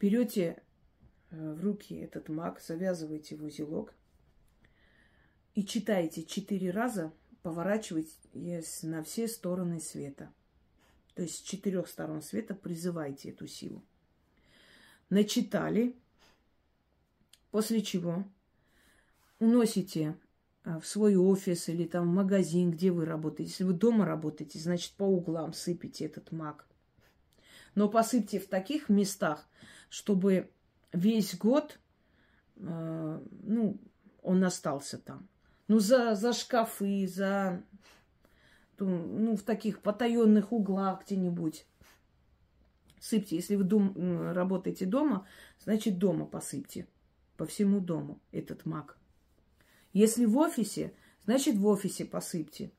берете 0.00 0.62
э, 1.30 1.52
в 1.54 1.62
руки 1.62 1.94
этот 1.94 2.28
маг, 2.28 2.60
завязываете 2.60 3.36
в 3.36 3.44
узелок 3.44 3.94
и 5.54 5.64
читаете 5.64 6.24
четыре 6.24 6.70
раза, 6.70 7.12
поворачиваясь 7.42 8.82
на 8.82 9.02
все 9.02 9.28
стороны 9.28 9.80
света. 9.80 10.32
То 11.14 11.22
есть 11.22 11.36
с 11.36 11.42
четырех 11.42 11.88
сторон 11.88 12.22
света 12.22 12.54
призывайте 12.54 13.30
эту 13.30 13.46
силу. 13.46 13.84
Начитали, 15.10 15.94
После 17.52 17.82
чего 17.82 18.24
уносите 19.38 20.16
а, 20.64 20.80
в 20.80 20.86
свой 20.86 21.16
офис 21.16 21.68
или 21.68 21.84
там 21.84 22.10
в 22.10 22.14
магазин, 22.14 22.70
где 22.70 22.90
вы 22.90 23.04
работаете. 23.04 23.50
Если 23.50 23.64
вы 23.64 23.74
дома 23.74 24.06
работаете, 24.06 24.58
значит, 24.58 24.94
по 24.94 25.04
углам 25.04 25.52
сыпите 25.52 26.06
этот 26.06 26.32
мак. 26.32 26.66
Но 27.74 27.90
посыпьте 27.90 28.40
в 28.40 28.48
таких 28.48 28.88
местах, 28.88 29.46
чтобы 29.90 30.50
весь 30.92 31.36
год, 31.36 31.78
э, 32.56 33.22
ну, 33.42 33.78
он 34.22 34.42
остался 34.44 34.98
там. 34.98 35.28
Ну, 35.68 35.78
за, 35.78 36.14
за 36.14 36.32
шкафы, 36.32 37.06
за, 37.06 37.62
ну, 38.78 39.36
в 39.36 39.42
таких 39.42 39.80
потаенных 39.80 40.52
углах 40.52 41.04
где-нибудь. 41.04 41.66
Сыпьте. 43.00 43.36
Если 43.36 43.56
вы 43.56 43.64
дом, 43.64 44.32
работаете 44.32 44.86
дома, 44.86 45.26
значит, 45.58 45.98
дома 45.98 46.26
посыпьте 46.26 46.86
по 47.36 47.46
всему 47.46 47.80
дому 47.80 48.20
этот 48.30 48.64
маг. 48.66 48.96
Если 49.92 50.24
в 50.24 50.36
офисе, 50.38 50.92
значит 51.24 51.56
в 51.56 51.66
офисе 51.66 52.04
посыпьте. 52.04 52.70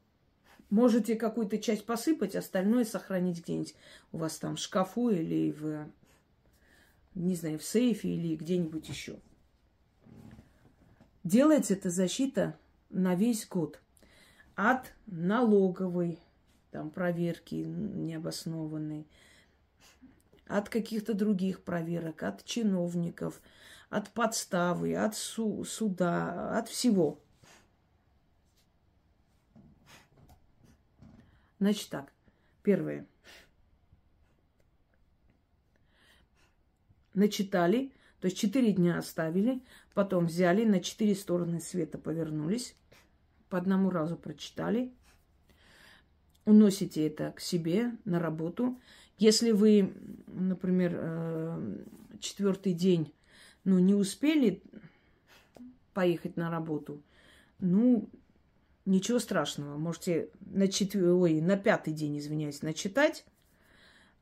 Можете 0.69 1.15
какую-то 1.15 1.57
часть 1.59 1.85
посыпать, 1.85 2.35
остальное 2.35 2.85
сохранить 2.85 3.43
где-нибудь 3.43 3.75
у 4.11 4.17
вас 4.17 4.37
там 4.39 4.55
в 4.55 4.59
шкафу 4.59 5.09
или 5.09 5.51
в, 5.51 5.87
не 7.13 7.35
знаю, 7.35 7.59
в 7.59 7.63
сейфе 7.63 8.09
или 8.09 8.35
где-нибудь 8.35 8.89
еще. 8.89 9.19
Делается 11.23 11.73
эта 11.73 11.89
защита 11.89 12.57
на 12.93 13.15
весь 13.15 13.47
год. 13.47 13.79
От 14.55 14.93
налоговой 15.07 16.19
там, 16.71 16.89
проверки 16.89 17.55
необоснованной, 17.55 19.07
от 20.47 20.69
каких-то 20.69 21.13
других 21.13 21.63
проверок, 21.63 22.23
от 22.23 22.45
чиновников– 22.45 23.41
от 23.93 24.09
подставы, 24.09 24.95
от 24.95 25.15
су- 25.15 25.63
суда, 25.65 26.57
от 26.57 26.67
всего. 26.67 27.19
Значит 31.59 31.89
так, 31.89 32.11
первое. 32.63 33.05
Начитали, 37.13 37.93
то 38.19 38.25
есть 38.25 38.37
четыре 38.37 38.73
дня 38.73 38.97
оставили, 38.97 39.61
потом 39.93 40.25
взяли, 40.25 40.65
на 40.65 40.79
четыре 40.79 41.13
стороны 41.13 41.61
света 41.61 41.99
повернулись, 41.99 42.75
по 43.53 43.59
одному 43.59 43.91
разу 43.91 44.17
прочитали, 44.17 44.91
уносите 46.43 47.05
это 47.05 47.33
к 47.33 47.39
себе 47.39 47.91
на 48.03 48.17
работу. 48.17 48.81
Если 49.19 49.51
вы, 49.51 49.93
например, 50.25 50.95
э, 50.95 51.83
четвертый 52.19 52.73
день 52.73 53.13
ну, 53.63 53.77
не 53.77 53.93
успели 53.93 54.63
поехать 55.93 56.35
на 56.35 56.49
работу, 56.49 57.03
ну, 57.59 58.09
ничего 58.87 59.19
страшного. 59.19 59.77
Можете 59.77 60.31
на, 60.39 60.67
четвер... 60.67 61.09
Ой, 61.09 61.39
на 61.39 61.55
пятый 61.55 61.93
день, 61.93 62.17
извиняюсь, 62.17 62.63
начитать, 62.63 63.23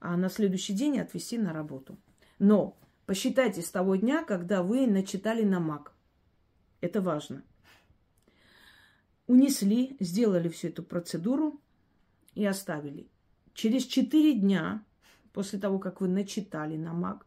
а 0.01 0.17
на 0.17 0.27
следующий 0.27 0.73
день 0.73 0.99
отвезти 0.99 1.37
на 1.37 1.53
работу. 1.53 1.97
Но 2.37 2.77
посчитайте 3.05 3.61
с 3.61 3.71
того 3.71 3.95
дня, 3.95 4.25
когда 4.25 4.61
вы 4.61 4.87
начитали 4.87 5.43
на 5.43 5.61
маг. 5.61 5.93
Это 6.81 6.99
важно. 6.99 7.43
Унесли, 9.31 9.95
сделали 9.99 10.49
всю 10.49 10.67
эту 10.67 10.83
процедуру 10.83 11.61
и 12.35 12.45
оставили. 12.45 13.07
Через 13.53 13.85
четыре 13.85 14.33
дня 14.33 14.83
после 15.31 15.57
того, 15.59 15.79
как 15.79 16.01
вы 16.01 16.07
начитали 16.07 16.75
на 16.75 16.93
маг, 16.93 17.25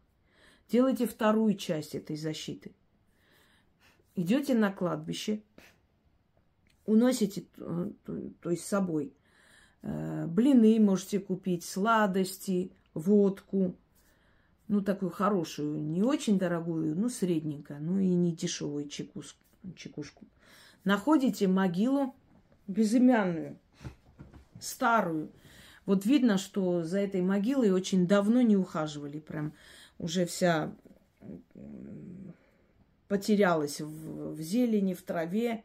Делайте 0.69 1.05
вторую 1.05 1.55
часть 1.55 1.93
этой 1.93 2.15
защиты. 2.15 2.71
Идете 4.15 4.55
на 4.55 4.71
кладбище, 4.71 5.43
уносите, 6.85 7.45
э, 7.57 7.91
то 8.41 8.49
есть 8.49 8.63
с 8.63 8.67
собой, 8.67 9.13
э, 9.81 10.25
блины 10.27 10.79
можете 10.79 11.19
купить, 11.19 11.63
сладости, 11.63 12.71
водку, 12.93 13.75
ну, 14.67 14.81
такую 14.81 15.11
хорошую, 15.11 15.81
не 15.83 16.01
очень 16.01 16.39
дорогую, 16.39 16.95
ну, 16.95 17.09
средненькую, 17.09 17.83
ну, 17.83 17.99
и 17.99 18.07
не 18.07 18.31
дешевую 18.31 18.87
чекушку. 18.87 20.25
Находите 20.85 21.47
могилу 21.47 22.15
безымянную, 22.67 23.57
старую. 24.59 25.31
Вот 25.85 26.05
видно, 26.05 26.37
что 26.37 26.83
за 26.83 26.99
этой 26.99 27.21
могилой 27.21 27.71
очень 27.71 28.07
давно 28.07 28.41
не 28.41 28.55
ухаживали. 28.55 29.19
Прям 29.19 29.53
уже 29.97 30.25
вся 30.25 30.73
потерялась 33.07 33.81
в, 33.81 34.33
в 34.35 34.41
зелени, 34.41 34.93
в 34.93 35.01
траве. 35.01 35.63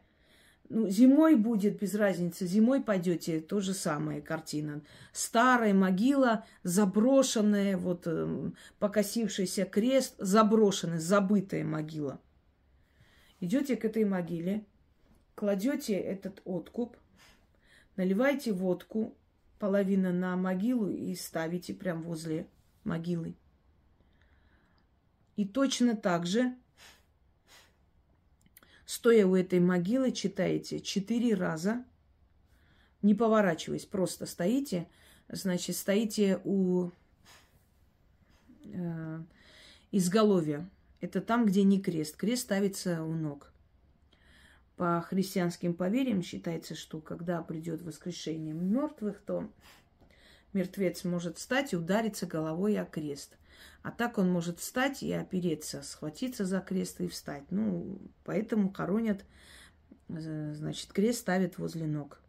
Ну, 0.69 0.89
зимой 0.89 1.35
будет 1.35 1.79
без 1.79 1.95
разницы, 1.95 2.47
зимой 2.47 2.81
пойдете, 2.81 3.41
то 3.41 3.59
же 3.59 3.73
самое 3.73 4.21
картина. 4.21 4.81
Старая 5.11 5.73
могила, 5.73 6.45
заброшенная, 6.63 7.77
вот 7.77 8.03
э, 8.05 8.51
покосившийся 8.79 9.65
крест, 9.65 10.15
заброшенная, 10.17 10.99
забытая 10.99 11.65
могила. 11.65 12.21
Идете 13.41 13.75
к 13.75 13.83
этой 13.83 14.05
могиле, 14.05 14.65
кладете 15.35 15.93
этот 15.93 16.41
откуп, 16.45 16.97
наливаете 17.95 18.53
водку, 18.53 19.15
половина 19.59 20.11
на 20.11 20.35
могилу 20.35 20.89
и 20.89 21.13
ставите 21.15 21.73
прям 21.73 22.03
возле 22.03 22.47
могилы. 22.83 23.35
И 25.35 25.45
точно 25.45 25.95
так 25.95 26.25
же, 26.25 26.55
стоя 28.85 29.25
у 29.25 29.35
этой 29.35 29.59
могилы, 29.59 30.11
читаете 30.11 30.79
четыре 30.79 31.35
раза, 31.35 31.85
не 33.01 33.15
поворачиваясь, 33.15 33.85
просто 33.85 34.25
стоите, 34.25 34.87
значит, 35.29 35.75
стоите 35.75 36.41
у... 36.43 36.91
Э, 38.65 39.21
изголовья. 39.91 40.67
Это 41.01 41.21
там, 41.21 41.45
где 41.45 41.63
не 41.63 41.81
крест. 41.81 42.15
Крест 42.15 42.43
ставится 42.43 43.03
у 43.03 43.13
ног. 43.13 43.50
По 44.81 44.99
христианским 44.99 45.75
поверьям 45.75 46.23
считается, 46.23 46.73
что 46.73 47.01
когда 47.01 47.43
придет 47.43 47.83
воскрешение 47.83 48.55
мертвых, 48.55 49.21
то 49.21 49.47
мертвец 50.53 51.03
может 51.03 51.37
встать 51.37 51.73
и 51.73 51.75
удариться 51.75 52.25
головой 52.25 52.79
о 52.79 52.85
крест. 52.85 53.37
А 53.83 53.91
так 53.91 54.17
он 54.17 54.31
может 54.31 54.57
встать 54.57 55.03
и 55.03 55.11
опереться, 55.11 55.83
схватиться 55.83 56.45
за 56.45 56.61
крест 56.61 56.99
и 56.99 57.07
встать. 57.07 57.43
Ну, 57.51 58.01
поэтому 58.23 58.73
хоронят, 58.73 59.23
э, 60.09 60.53
значит, 60.55 60.91
крест 60.91 61.19
ставят 61.19 61.59
возле 61.59 61.85
ног. 61.85 62.19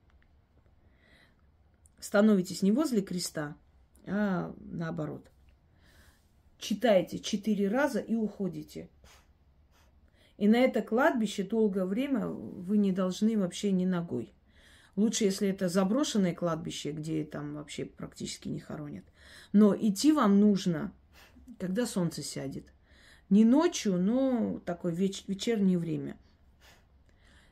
Становитесь 2.00 2.60
не 2.60 2.70
возле 2.70 3.00
креста, 3.00 3.56
а 4.06 4.54
наоборот. 4.60 5.26
Читайте 6.58 7.18
четыре 7.18 7.68
раза 7.68 8.00
и 8.00 8.14
уходите. 8.14 8.90
И 10.42 10.48
на 10.48 10.56
это 10.56 10.82
кладбище 10.82 11.44
долгое 11.44 11.84
время 11.84 12.26
вы 12.26 12.76
не 12.76 12.90
должны 12.90 13.38
вообще 13.38 13.70
ни 13.70 13.84
ногой. 13.84 14.34
Лучше, 14.96 15.22
если 15.22 15.46
это 15.46 15.68
заброшенное 15.68 16.34
кладбище, 16.34 16.90
где 16.90 17.22
там 17.22 17.54
вообще 17.54 17.84
практически 17.84 18.48
не 18.48 18.58
хоронят. 18.58 19.04
Но 19.52 19.72
идти 19.72 20.10
вам 20.10 20.40
нужно, 20.40 20.92
когда 21.60 21.86
солнце 21.86 22.24
сядет. 22.24 22.64
Не 23.30 23.44
ночью, 23.44 23.98
но 23.98 24.60
такое 24.64 24.92
веч- 24.92 25.22
вечернее 25.28 25.78
время. 25.78 26.16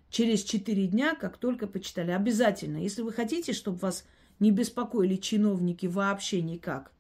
Через 0.08 0.42
четыре 0.42 0.88
дня, 0.88 1.14
как 1.14 1.36
только 1.36 1.68
почитали. 1.68 2.10
Обязательно, 2.10 2.78
если 2.78 3.02
вы 3.02 3.12
хотите, 3.12 3.52
чтобы 3.52 3.78
вас 3.78 4.04
не 4.40 4.50
беспокоили 4.50 5.14
чиновники 5.14 5.86
вообще 5.86 6.42
никак, 6.42 6.90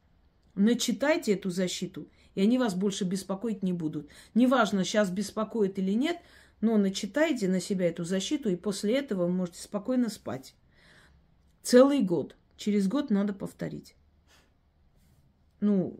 начитайте 0.54 1.32
эту 1.32 1.50
защиту, 1.50 2.06
и 2.40 2.42
они 2.42 2.58
вас 2.58 2.74
больше 2.74 3.04
беспокоить 3.04 3.62
не 3.62 3.72
будут. 3.72 4.08
Неважно, 4.34 4.84
сейчас 4.84 5.10
беспокоит 5.10 5.78
или 5.78 5.92
нет– 5.92 6.18
но 6.60 6.76
начитайте 6.76 7.48
на 7.48 7.60
себя 7.60 7.86
эту 7.86 8.04
защиту, 8.04 8.50
и 8.50 8.56
после 8.56 8.98
этого 8.98 9.26
вы 9.26 9.32
можете 9.32 9.62
спокойно 9.62 10.08
спать. 10.08 10.54
Целый 11.62 12.02
год. 12.02 12.36
Через 12.56 12.86
год 12.88 13.10
надо 13.10 13.32
повторить. 13.32 13.96
Ну, 15.60 15.98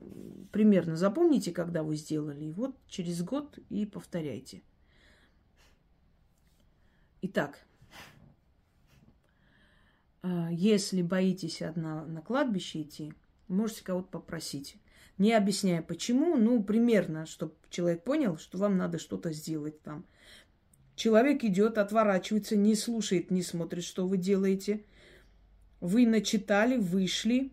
примерно 0.52 0.96
запомните, 0.96 1.52
когда 1.52 1.82
вы 1.82 1.96
сделали. 1.96 2.46
И 2.46 2.52
вот 2.52 2.76
через 2.86 3.22
год 3.22 3.58
и 3.70 3.86
повторяйте. 3.86 4.62
Итак, 7.22 7.58
а, 10.22 10.50
если 10.50 11.00
боитесь 11.00 11.62
одна 11.62 12.04
на 12.04 12.20
кладбище 12.20 12.82
идти, 12.82 13.14
можете 13.48 13.84
кого-то 13.84 14.08
попросить. 14.08 14.76
Не 15.20 15.34
объясняя 15.34 15.82
почему, 15.82 16.34
ну, 16.36 16.62
примерно, 16.62 17.26
чтобы 17.26 17.52
человек 17.68 18.04
понял, 18.04 18.38
что 18.38 18.56
вам 18.56 18.78
надо 18.78 18.98
что-то 18.98 19.34
сделать 19.34 19.82
там. 19.82 20.06
Человек 20.96 21.44
идет, 21.44 21.76
отворачивается, 21.76 22.56
не 22.56 22.74
слушает, 22.74 23.30
не 23.30 23.42
смотрит, 23.42 23.84
что 23.84 24.06
вы 24.06 24.16
делаете. 24.16 24.82
Вы 25.82 26.06
начитали, 26.06 26.78
вышли, 26.78 27.52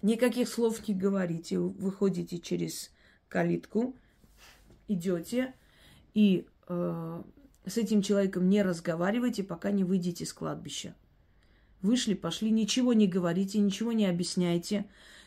никаких 0.00 0.48
слов 0.48 0.88
не 0.88 0.94
говорите, 0.94 1.58
выходите 1.58 2.38
через 2.38 2.90
калитку, 3.28 3.94
идете 4.88 5.52
и 6.14 6.46
э, 6.68 7.22
с 7.66 7.76
этим 7.76 8.00
человеком 8.00 8.48
не 8.48 8.62
разговаривайте, 8.62 9.44
пока 9.44 9.72
не 9.72 9.84
выйдете 9.84 10.24
с 10.24 10.32
кладбища. 10.32 10.94
Вышли, 11.82 12.14
пошли, 12.14 12.50
ничего 12.50 12.94
не 12.94 13.06
говорите, 13.06 13.58
ничего 13.58 13.92
не 13.92 14.06
объясняйте, 14.06 14.86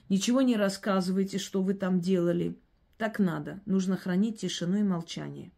ничего 0.09 0.41
не 0.41 0.57
рассказывайте, 0.57 1.37
что 1.37 1.61
вы 1.61 1.73
там 1.73 2.01
делали. 2.01 2.57
Так 2.97 3.19
надо. 3.19 3.61
Нужно 3.65 3.95
хранить 3.95 4.41
тишину 4.41 4.77
и 4.77 4.83
молчание. 4.83 5.51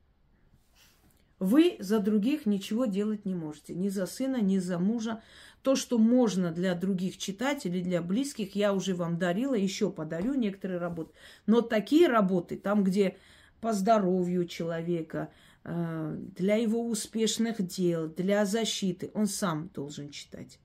Вы 1.39 1.77
за 1.79 1.99
других 1.99 2.45
ничего 2.45 2.85
делать 2.85 3.25
не 3.25 3.33
можете. 3.33 3.73
Ни 3.73 3.89
за 3.89 4.05
сына, 4.05 4.39
ни 4.39 4.59
за 4.59 4.77
мужа. 4.77 5.23
То, 5.63 5.75
что 5.75 5.97
можно 5.97 6.51
для 6.51 6.75
других 6.75 7.17
читать 7.17 7.65
или 7.65 7.81
для 7.81 8.03
близких, 8.03 8.55
я 8.55 8.73
уже 8.73 8.93
вам 8.93 9.17
дарила, 9.17 9.55
еще 9.55 9.91
подарю 9.91 10.35
некоторые 10.35 10.79
работы. 10.79 11.13
Но 11.47 11.61
такие 11.61 12.07
работы, 12.07 12.57
там, 12.57 12.83
где 12.83 13.17
по 13.59 13.73
здоровью 13.73 14.45
человека, 14.45 15.31
э, 15.63 16.15
для 16.35 16.57
его 16.57 16.87
успешных 16.87 17.65
дел, 17.65 18.07
для 18.07 18.45
защиты, 18.45 19.09
он 19.15 19.25
сам 19.25 19.69
должен 19.73 20.11
читать. 20.11 20.59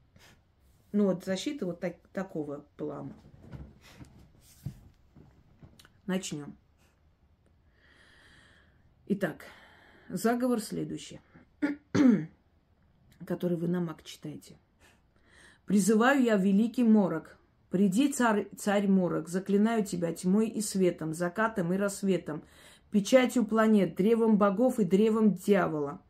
Ну 0.93 1.07
вот 1.07 1.25
защита 1.25 1.65
вот 1.65 1.81
так, 1.81 1.97
такого 2.13 2.67
плана. 2.77 3.15
Начнем. 6.07 6.57
Итак, 9.07 9.45
Заговор 10.09 10.61
следующий, 10.61 11.21
который 13.27 13.57
вы 13.57 13.67
на 13.67 13.81
маг 13.81 14.05
читаете. 14.05 14.57
Призываю 15.65 16.23
я 16.23 16.37
великий 16.37 16.85
морок. 16.85 17.37
Приди, 17.71 18.13
царь, 18.13 18.49
царь 18.57 18.87
морок, 18.87 19.29
заклинаю 19.29 19.85
тебя 19.85 20.13
тьмой 20.13 20.47
и 20.49 20.61
светом, 20.61 21.13
закатом 21.13 21.73
и 21.73 21.77
рассветом, 21.77 22.45
печатью 22.93 23.45
планет, 23.45 23.97
древом 23.97 24.39
богов 24.39 24.79
и 24.79 24.85
древом 24.85 25.35
дьявола. 25.35 26.01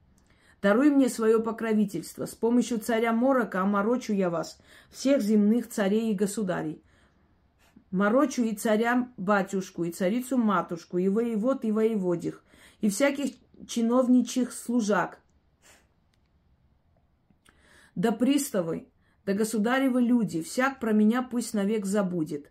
Даруй 0.61 0.91
мне 0.91 1.09
свое 1.09 1.41
покровительство. 1.41 2.27
С 2.27 2.35
помощью 2.35 2.81
царя 2.81 3.15
Морока 3.15 3.63
оморочу 3.63 4.13
я 4.13 4.29
вас, 4.29 4.61
всех 4.91 5.23
земных 5.23 5.71
царей 5.71 6.13
и 6.13 6.15
государей. 6.15 6.83
Морочу 7.91 8.43
и 8.43 8.55
царя 8.55 9.13
батюшку, 9.17 9.85
и 9.85 9.93
царицу 9.93 10.37
матушку, 10.37 10.99
и 10.99 11.09
воевод, 11.09 11.65
и 11.65 11.71
воеводих, 11.71 12.45
и 12.81 12.89
всяких 12.89 13.35
чиновничьих 13.67 14.53
служак. 14.53 15.21
Да 17.95 18.13
приставы, 18.13 18.89
да 19.25 19.35
государевы 19.35 20.03
люди, 20.03 20.43
всяк 20.43 20.81
про 20.81 20.93
меня 20.93 21.23
пусть 21.23 21.55
навек 21.55 21.87
забудет. 21.87 22.51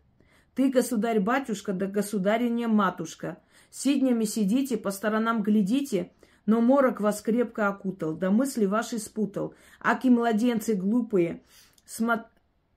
Ты, 0.56 0.71
государь-батюшка, 0.71 1.74
да 1.74 1.88
государиня 1.88 2.69
матушка, 2.69 3.38
сиднями 3.69 4.24
сидите, 4.24 4.78
по 4.78 4.89
сторонам 4.89 5.43
глядите, 5.43 6.13
но 6.45 6.62
морок 6.62 7.02
вас 7.02 7.21
крепко 7.21 7.67
окутал, 7.67 8.15
да 8.15 8.32
мысли 8.32 8.65
ваши 8.65 9.00
спутал. 9.00 9.54
Аки 9.82 10.08
младенцы 10.08 10.76
глупые, 10.76 11.43
смо- 11.86 12.26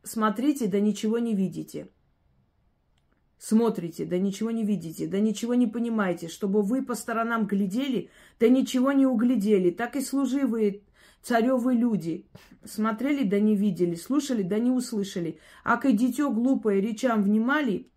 смотрите, 0.02 0.66
да 0.66 0.80
ничего 0.80 1.18
не 1.20 1.36
видите 1.36 1.88
смотрите, 3.38 4.04
да 4.04 4.18
ничего 4.18 4.50
не 4.50 4.64
видите, 4.64 5.06
да 5.06 5.20
ничего 5.20 5.54
не 5.54 5.66
понимаете, 5.66 6.28
чтобы 6.28 6.62
вы 6.62 6.82
по 6.82 6.94
сторонам 6.94 7.46
глядели, 7.46 8.10
да 8.38 8.48
ничего 8.48 8.92
не 8.92 9.06
углядели. 9.06 9.70
Так 9.70 9.96
и 9.96 10.00
служивые 10.00 10.82
царевы 11.22 11.74
люди 11.74 12.26
смотрели, 12.64 13.24
да 13.24 13.40
не 13.40 13.56
видели, 13.56 13.94
слушали, 13.94 14.42
да 14.42 14.58
не 14.58 14.70
услышали. 14.70 15.38
А 15.64 15.76
к 15.76 15.90
дитё 15.92 16.30
глупое 16.30 16.80
речам 16.80 17.22
внимали 17.22 17.90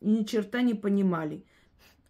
и 0.00 0.08
ни 0.08 0.24
черта 0.24 0.62
не 0.62 0.74
понимали. 0.74 1.44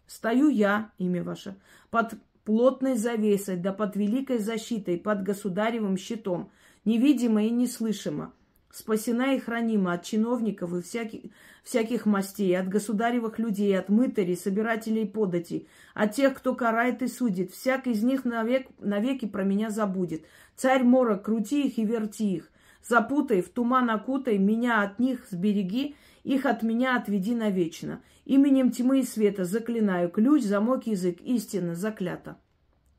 Стою 0.07 0.49
я, 0.49 0.91
имя 0.97 1.23
ваше, 1.23 1.55
под 1.91 2.15
плотной 2.43 2.95
завесой, 2.95 3.57
да 3.57 3.73
под 3.73 3.95
великой 3.95 4.39
защитой, 4.39 4.97
под 4.97 5.21
государевым 5.21 5.97
щитом, 5.97 6.51
невидимо 6.83 7.43
и 7.43 7.51
неслышимо 7.51 8.33
спасена 8.71 9.33
и 9.33 9.39
хранима 9.39 9.93
от 9.93 10.03
чиновников 10.03 10.73
и 10.73 10.81
всяких, 10.81 11.31
всяких 11.63 12.05
мастей, 12.05 12.57
от 12.57 12.67
государевых 12.67 13.39
людей, 13.39 13.77
от 13.77 13.89
мытарей, 13.89 14.37
собирателей 14.37 15.07
подати, 15.07 15.67
от 15.93 16.13
тех, 16.15 16.35
кто 16.35 16.55
карает 16.55 17.01
и 17.01 17.07
судит. 17.07 17.51
Всяк 17.51 17.87
из 17.87 18.03
них 18.03 18.25
навек, 18.25 18.67
навеки 18.79 19.25
про 19.25 19.43
меня 19.43 19.69
забудет. 19.69 20.25
Царь 20.55 20.83
Мора, 20.83 21.17
крути 21.17 21.67
их 21.67 21.77
и 21.77 21.85
верти 21.85 22.35
их. 22.35 22.51
Запутай, 22.87 23.41
в 23.41 23.49
туман 23.49 23.89
окутай, 23.89 24.37
меня 24.37 24.81
от 24.81 24.99
них 24.99 25.25
сбереги, 25.29 25.95
их 26.23 26.45
от 26.45 26.63
меня 26.63 26.95
отведи 26.95 27.35
навечно. 27.35 28.01
Именем 28.25 28.71
тьмы 28.71 28.99
и 28.99 29.03
света 29.03 29.45
заклинаю, 29.45 30.09
ключ, 30.09 30.43
замок, 30.43 30.85
язык, 30.87 31.19
истина, 31.21 31.75
заклято. 31.75 32.37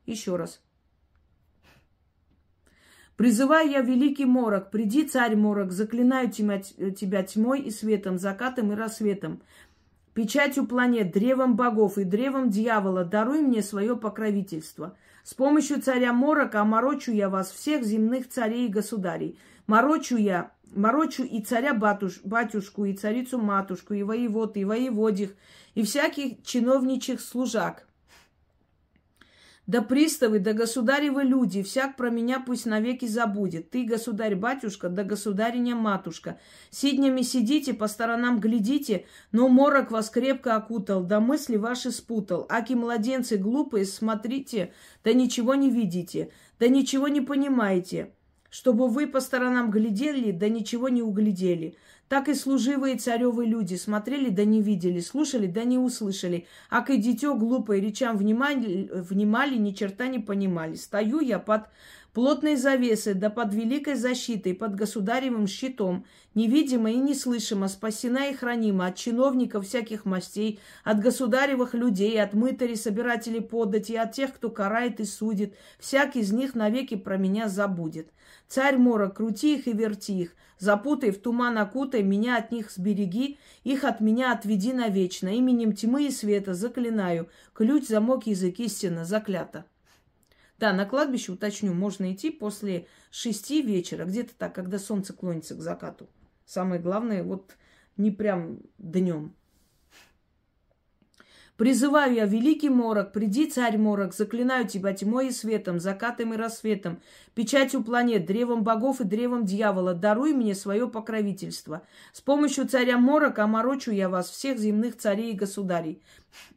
Еще 0.05 0.35
раз. 0.35 0.61
Призываю 3.17 3.69
я 3.69 3.81
великий 3.81 4.25
морок, 4.25 4.71
приди, 4.71 5.03
царь 5.03 5.35
морок, 5.35 5.71
заклинаю 5.71 6.31
тебя 6.31 7.23
тьмой 7.23 7.61
и 7.61 7.69
светом, 7.69 8.17
закатом 8.17 8.71
и 8.71 8.75
рассветом, 8.75 9.41
печатью 10.13 10.65
планет, 10.65 11.11
древом 11.11 11.55
богов 11.55 11.97
и 11.97 12.03
древом 12.03 12.49
дьявола, 12.49 13.03
даруй 13.05 13.41
мне 13.41 13.61
свое 13.61 13.95
покровительство. 13.95 14.97
С 15.23 15.35
помощью 15.35 15.81
царя 15.81 16.13
Морока 16.13 16.61
оморочу 16.61 17.11
я 17.11 17.29
вас, 17.29 17.51
всех 17.51 17.83
земных 17.83 18.27
царей 18.27 18.65
и 18.65 18.71
государей. 18.71 19.37
Морочу 19.67 20.17
я, 20.17 20.51
морочу 20.73 21.23
и 21.23 21.41
царя 21.41 21.75
батуш, 21.75 22.21
батюшку, 22.23 22.85
и 22.85 22.93
царицу 22.93 23.37
матушку, 23.37 23.93
и 23.93 24.01
воевод, 24.01 24.57
и 24.57 24.65
воеводих, 24.65 25.35
и 25.75 25.83
всяких 25.83 26.43
чиновничьих 26.43 27.21
служак. 27.21 27.87
Да 29.67 29.81
приставы, 29.81 30.39
да 30.39 30.53
государевы 30.53 31.23
люди, 31.23 31.61
всяк 31.61 31.95
про 31.95 32.09
меня 32.09 32.39
пусть 32.39 32.65
навеки 32.65 33.05
забудет. 33.05 33.69
Ты, 33.69 33.85
государь-батюшка, 33.85 34.89
да 34.89 35.03
государиня-матушка. 35.03 36.39
Сиднями 36.71 37.21
сидите, 37.21 37.73
по 37.73 37.87
сторонам 37.87 38.39
глядите, 38.39 39.05
но 39.31 39.47
морок 39.49 39.91
вас 39.91 40.09
крепко 40.09 40.55
окутал, 40.55 41.03
да 41.03 41.19
мысли 41.19 41.57
ваши 41.57 41.91
спутал. 41.91 42.47
Аки 42.49 42.73
младенцы 42.73 43.37
глупые, 43.37 43.85
смотрите, 43.85 44.73
да 45.03 45.13
ничего 45.13 45.53
не 45.53 45.69
видите, 45.69 46.31
да 46.59 46.67
ничего 46.67 47.07
не 47.07 47.21
понимаете. 47.21 48.13
Чтобы 48.49 48.89
вы 48.89 49.07
по 49.07 49.21
сторонам 49.21 49.71
глядели, 49.71 50.31
да 50.31 50.49
ничего 50.49 50.89
не 50.89 51.01
углядели. 51.01 51.77
Так 52.11 52.27
и 52.27 52.33
служивые 52.33 52.97
царевы 52.97 53.45
люди 53.45 53.75
смотрели, 53.75 54.27
да 54.27 54.43
не 54.43 54.61
видели, 54.61 54.99
слушали, 54.99 55.47
да 55.47 55.63
не 55.63 55.77
услышали. 55.77 56.45
А 56.69 56.81
к 56.81 56.93
дитё 56.97 57.35
глупое 57.35 57.79
речам 57.79 58.17
внимали, 58.17 58.91
внимали, 58.91 59.55
ни 59.55 59.71
черта 59.71 60.07
не 60.07 60.19
понимали. 60.19 60.75
Стою 60.75 61.21
я 61.21 61.39
под 61.39 61.69
плотной 62.11 62.57
завесой, 62.57 63.13
да 63.13 63.29
под 63.29 63.53
великой 63.53 63.95
защитой, 63.95 64.53
под 64.53 64.75
государевым 64.75 65.47
щитом, 65.47 66.03
невидимо 66.35 66.91
и 66.91 66.97
неслышимо, 66.97 67.69
спасена 67.69 68.27
и 68.27 68.33
хранима 68.33 68.87
от 68.87 68.97
чиновников 68.97 69.65
всяких 69.65 70.03
мастей, 70.03 70.59
от 70.83 70.99
государевых 70.99 71.73
людей, 71.73 72.21
от 72.21 72.33
мытарей, 72.33 72.75
собирателей 72.75 73.39
подати, 73.39 73.95
от 73.95 74.11
тех, 74.11 74.33
кто 74.33 74.49
карает 74.49 74.99
и 74.99 75.05
судит. 75.05 75.55
Всякий 75.79 76.19
из 76.19 76.33
них 76.33 76.55
навеки 76.55 76.95
про 76.95 77.15
меня 77.15 77.47
забудет. 77.47 78.09
Царь 78.49 78.75
Мора, 78.75 79.07
крути 79.07 79.55
их 79.55 79.67
и 79.67 79.71
верти 79.71 80.23
их, 80.23 80.35
запутай, 80.61 81.11
в 81.11 81.19
туман 81.19 81.57
окутай, 81.57 82.03
меня 82.03 82.37
от 82.37 82.51
них 82.51 82.71
сбереги, 82.71 83.39
их 83.63 83.83
от 83.83 83.99
меня 83.99 84.31
отведи 84.31 84.71
навечно. 84.71 85.27
Именем 85.27 85.73
тьмы 85.73 86.07
и 86.07 86.11
света 86.11 86.53
заклинаю, 86.53 87.29
ключ, 87.53 87.87
замок, 87.87 88.27
язык, 88.27 88.59
истина, 88.59 89.03
заклято. 89.03 89.65
Да, 90.59 90.71
на 90.71 90.85
кладбище, 90.85 91.31
уточню, 91.31 91.73
можно 91.73 92.13
идти 92.13 92.29
после 92.29 92.85
шести 93.09 93.63
вечера, 93.63 94.05
где-то 94.05 94.35
так, 94.37 94.53
когда 94.53 94.77
солнце 94.77 95.13
клонится 95.13 95.55
к 95.55 95.61
закату. 95.61 96.07
Самое 96.45 96.79
главное, 96.79 97.23
вот 97.23 97.57
не 97.97 98.11
прям 98.11 98.59
днем. 98.77 99.33
Призываю 101.57 102.15
я 102.15 102.25
великий 102.25 102.69
морок, 102.69 103.11
приди, 103.11 103.45
царь 103.45 103.77
морок, 103.77 104.15
заклинаю 104.15 104.67
тебя 104.67 104.93
тьмой 104.93 105.27
и 105.27 105.31
светом, 105.31 105.79
закатом 105.79 106.33
и 106.33 106.37
рассветом, 106.37 106.99
печатью 107.35 107.83
планет, 107.83 108.25
древом 108.25 108.63
богов 108.63 108.99
и 108.99 109.03
древом 109.03 109.45
дьявола, 109.45 109.93
даруй 109.93 110.33
мне 110.33 110.55
свое 110.55 110.89
покровительство. 110.89 111.83
С 112.13 112.21
помощью 112.21 112.67
царя 112.67 112.97
морока 112.97 113.43
оморочу 113.43 113.91
я 113.91 114.09
вас, 114.09 114.29
всех 114.29 114.57
земных 114.57 114.97
царей 114.97 115.33
и 115.33 115.37
государей. 115.37 116.01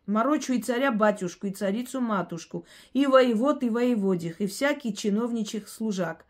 Морочу 0.07 0.54
и 0.54 0.62
царя 0.62 0.90
батюшку, 0.90 1.48
и 1.48 1.50
царицу 1.50 2.00
матушку, 2.00 2.64
и 2.92 3.07
воевод, 3.07 3.62
и 3.62 3.68
воеводих, 3.70 4.40
и 4.40 4.46
всякий 4.46 4.94
чиновничих 4.94 5.68
служак. 5.68 6.24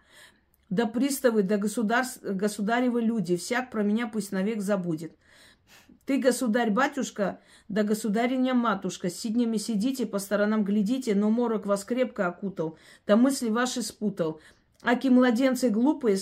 Да 0.71 0.87
приставы, 0.87 1.43
да 1.43 1.59
государ... 1.59 2.05
государевы 2.23 3.03
люди, 3.03 3.37
всяк 3.37 3.71
про 3.71 3.83
меня 3.83 4.09
пусть 4.09 4.33
навек 4.33 4.61
забудет. 4.61 5.13
Ты, 6.07 6.19
государь-батюшка, 6.19 7.41
да 7.69 7.83
государиня-матушка, 7.83 9.09
сиднями 9.09 9.57
сидите, 9.57 10.05
по 10.05 10.19
сторонам 10.19 10.63
глядите, 10.63 11.15
но 11.15 11.31
морок 11.31 11.65
вас 11.65 11.85
крепко 11.85 12.27
окутал, 12.27 12.77
да 13.07 13.17
мысли 13.17 13.49
ваши 13.49 13.81
спутал. 13.81 14.41
Аки 14.83 15.09
младенцы 15.09 15.71
глупые, 15.71 16.19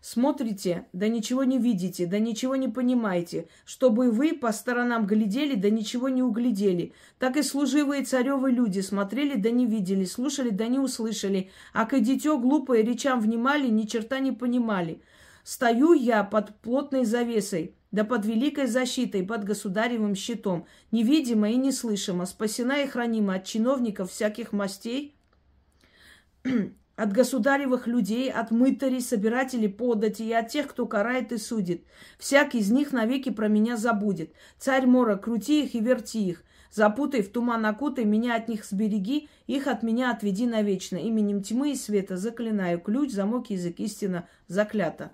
смотрите, 0.00 0.86
да 0.92 1.08
ничего 1.08 1.42
не 1.42 1.58
видите, 1.58 2.06
да 2.06 2.20
ничего 2.20 2.54
не 2.54 2.68
понимаете, 2.68 3.48
чтобы 3.64 4.12
вы 4.12 4.34
по 4.34 4.52
сторонам 4.52 5.04
глядели, 5.04 5.56
да 5.56 5.68
ничего 5.68 6.08
не 6.08 6.22
углядели. 6.22 6.92
Так 7.18 7.36
и 7.36 7.42
служивые 7.42 8.04
царевы 8.04 8.52
люди 8.52 8.78
смотрели, 8.78 9.34
да 9.34 9.50
не 9.50 9.66
видели, 9.66 10.04
слушали, 10.04 10.50
да 10.50 10.68
не 10.68 10.78
услышали, 10.78 11.50
а 11.72 11.86
к 11.86 11.98
дитё 11.98 12.38
глупые 12.38 12.84
речам 12.84 13.18
внимали, 13.18 13.66
ни 13.66 13.82
черта 13.82 14.20
не 14.20 14.30
понимали. 14.30 15.02
Стою 15.42 15.92
я 15.92 16.22
под 16.22 16.54
плотной 16.60 17.04
завесой, 17.04 17.74
да 17.94 18.02
под 18.02 18.26
великой 18.26 18.66
защитой, 18.66 19.22
под 19.22 19.44
государевым 19.44 20.16
щитом, 20.16 20.66
невидимо 20.90 21.50
и 21.50 21.54
неслышимо, 21.54 22.26
спасена 22.26 22.82
и 22.82 22.88
хранима 22.88 23.36
от 23.36 23.44
чиновников 23.44 24.10
всяких 24.10 24.52
мастей, 24.52 25.14
от 26.96 27.12
государевых 27.12 27.86
людей, 27.86 28.32
от 28.32 28.50
мытарей, 28.50 29.00
собирателей 29.00 29.68
подати 29.68 30.22
и 30.22 30.32
от 30.32 30.48
тех, 30.48 30.66
кто 30.66 30.86
карает 30.86 31.30
и 31.30 31.38
судит. 31.38 31.84
Всякий 32.18 32.58
из 32.58 32.72
них 32.72 32.90
навеки 32.90 33.30
про 33.30 33.46
меня 33.46 33.76
забудет. 33.76 34.32
Царь 34.58 34.86
Мора, 34.86 35.14
крути 35.14 35.62
их 35.62 35.76
и 35.76 35.80
верти 35.80 36.30
их. 36.30 36.42
Запутай 36.72 37.22
в 37.22 37.30
туман 37.30 37.64
окутай, 37.64 38.04
меня 38.04 38.34
от 38.34 38.48
них 38.48 38.64
сбереги, 38.64 39.28
их 39.46 39.68
от 39.68 39.84
меня 39.84 40.10
отведи 40.10 40.48
навечно. 40.48 40.96
Именем 40.96 41.44
тьмы 41.44 41.70
и 41.70 41.76
света 41.76 42.16
заклинаю. 42.16 42.80
Ключ, 42.80 43.12
замок, 43.12 43.50
язык, 43.50 43.78
истина, 43.78 44.26
заклято. 44.48 45.12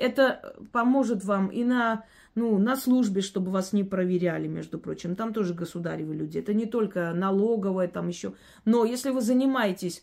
Это 0.00 0.54
поможет 0.72 1.24
вам 1.24 1.48
и 1.48 1.62
на, 1.62 2.04
ну, 2.34 2.58
на 2.58 2.76
службе, 2.76 3.20
чтобы 3.20 3.50
вас 3.50 3.74
не 3.74 3.84
проверяли, 3.84 4.48
между 4.48 4.78
прочим. 4.78 5.14
Там 5.14 5.34
тоже 5.34 5.52
государевы 5.52 6.14
люди. 6.14 6.38
Это 6.38 6.54
не 6.54 6.64
только 6.64 7.12
налоговая, 7.12 7.86
там 7.86 8.08
еще. 8.08 8.32
Но 8.64 8.86
если 8.86 9.10
вы 9.10 9.20
занимаетесь 9.20 10.02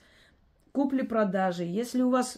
купли-продажей, 0.72 1.68
если 1.68 2.04
у 2.04 2.12
вас 2.12 2.38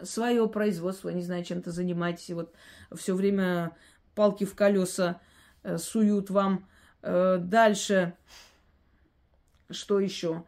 свое 0.00 0.48
производство, 0.48 1.08
не 1.08 1.22
знаю, 1.22 1.44
чем-то 1.44 1.72
занимаетесь, 1.72 2.30
вот 2.30 2.54
все 2.94 3.16
время 3.16 3.76
палки 4.14 4.44
в 4.44 4.54
колеса 4.54 5.20
э, 5.64 5.78
суют 5.78 6.30
вам. 6.30 6.68
Э, 7.02 7.38
дальше, 7.38 8.14
что 9.68 9.98
еще? 9.98 10.44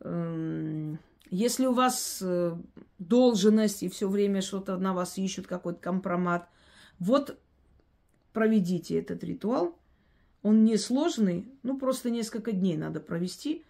Эм, 0.00 0.98
если 1.34 1.64
у 1.64 1.72
вас 1.72 2.18
э, 2.20 2.54
должность 2.98 3.82
и 3.82 3.88
все 3.88 4.06
время 4.06 4.42
что-то 4.42 4.76
на 4.76 4.92
вас 4.92 5.16
ищут, 5.16 5.46
какой-то 5.46 5.80
компромат, 5.80 6.46
вот 6.98 7.40
проведите 8.34 8.98
этот 8.98 9.24
ритуал. 9.24 9.74
Он 10.42 10.66
несложный, 10.66 11.50
ну 11.62 11.78
просто 11.78 12.10
несколько 12.10 12.52
дней 12.52 12.76
надо 12.76 13.00
провести. 13.00 13.64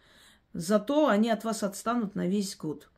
Зато 0.53 1.07
они 1.07 1.31
от 1.31 1.44
вас 1.44 1.62
отстанут 1.62 2.16
на 2.16 2.27
весь 2.27 2.57
год. 2.57 2.90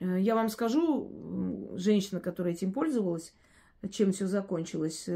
Э, 0.00 0.18
я 0.20 0.34
вам 0.34 0.48
скажу, 0.48 1.70
женщина, 1.76 2.18
которая 2.18 2.54
этим 2.54 2.72
пользовалась, 2.72 3.32
чем 3.92 4.10
все 4.10 4.26
закончилось. 4.26 5.08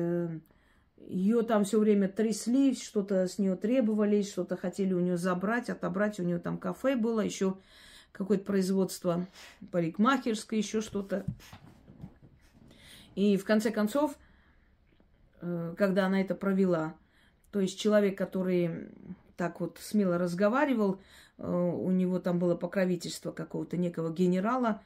Ее 1.09 1.43
там 1.43 1.65
все 1.65 1.79
время 1.79 2.09
трясли, 2.09 2.75
что-то 2.75 3.27
с 3.29 3.39
нее 3.39 3.57
требовали, 3.57 4.23
что-то 4.23 4.57
хотели 4.57 4.95
у 4.95 5.01
нее 5.01 5.17
забрать, 5.17 5.69
отобрать. 5.69 6.19
У 6.19 6.23
нее 6.23 6.39
там 6.39 6.59
кафе 6.59 6.97
было, 6.97 7.21
еще 7.21 7.57
какое-то 8.13 8.45
производство 8.45 9.27
парикмахерское, 9.71 10.59
еще 10.59 10.81
что-то. 10.81 11.25
И 13.15 13.37
в 13.37 13.45
конце 13.45 13.71
концов, 13.71 14.17
э, 15.41 15.75
когда 15.77 16.07
она 16.07 16.21
это 16.21 16.35
провела, 16.35 16.95
то 17.51 17.61
есть 17.61 17.79
человек, 17.79 18.17
который 18.17 18.89
так 19.37 19.61
вот 19.61 19.79
смело 19.81 20.19
разговаривал, 20.19 21.01
э, 21.39 21.51
у 21.51 21.91
него 21.91 22.19
там 22.19 22.39
было 22.39 22.55
покровительство 22.55 23.33
какого-то 23.33 23.77
некого 23.77 24.13
генерала. 24.13 24.83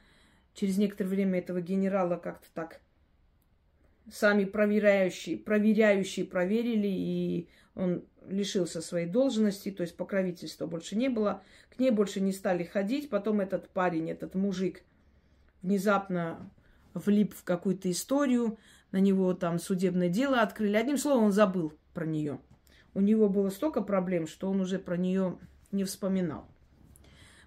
Через 0.55 0.79
некоторое 0.79 1.11
время 1.11 1.39
этого 1.39 1.61
генерала 1.61 2.17
как-то 2.17 2.47
так 2.55 2.81
сами 4.13 4.45
проверяющие, 4.45 5.37
проверяющие 5.37 6.27
проверили, 6.27 6.89
и 6.89 7.49
он 7.75 8.05
лишился 8.29 8.81
своей 8.81 9.07
должности, 9.07 9.71
то 9.71 9.83
есть 9.83 9.97
покровительства 9.97 10.67
больше 10.67 10.97
не 10.97 11.09
было. 11.09 11.43
К 11.71 11.79
ней 11.79 11.91
больше 11.91 12.21
не 12.21 12.33
стали 12.33 12.65
ходить. 12.65 13.11
Потом 13.11 13.41
этот 13.41 13.69
парень, 13.69 14.11
этот 14.11 14.35
мужик 14.35 14.83
внезапно 15.63 16.51
влип 16.95 17.35
в 17.35 17.45
какую-то 17.45 17.91
историю, 17.91 18.59
на 18.93 18.99
него 18.99 19.35
там 19.35 19.59
судебное 19.59 20.09
дело 20.09 20.41
открыли. 20.41 20.77
Одним 20.77 20.97
словом, 20.97 21.25
он 21.25 21.33
забыл 21.33 21.73
про 21.93 22.07
нее. 22.07 22.41
У 22.95 23.01
него 23.01 23.29
было 23.29 23.51
столько 23.51 23.83
проблем, 23.83 24.27
что 24.27 24.49
он 24.49 24.61
уже 24.61 24.79
про 24.79 24.97
нее 24.97 25.39
не 25.71 25.85
вспоминал. 25.85 26.49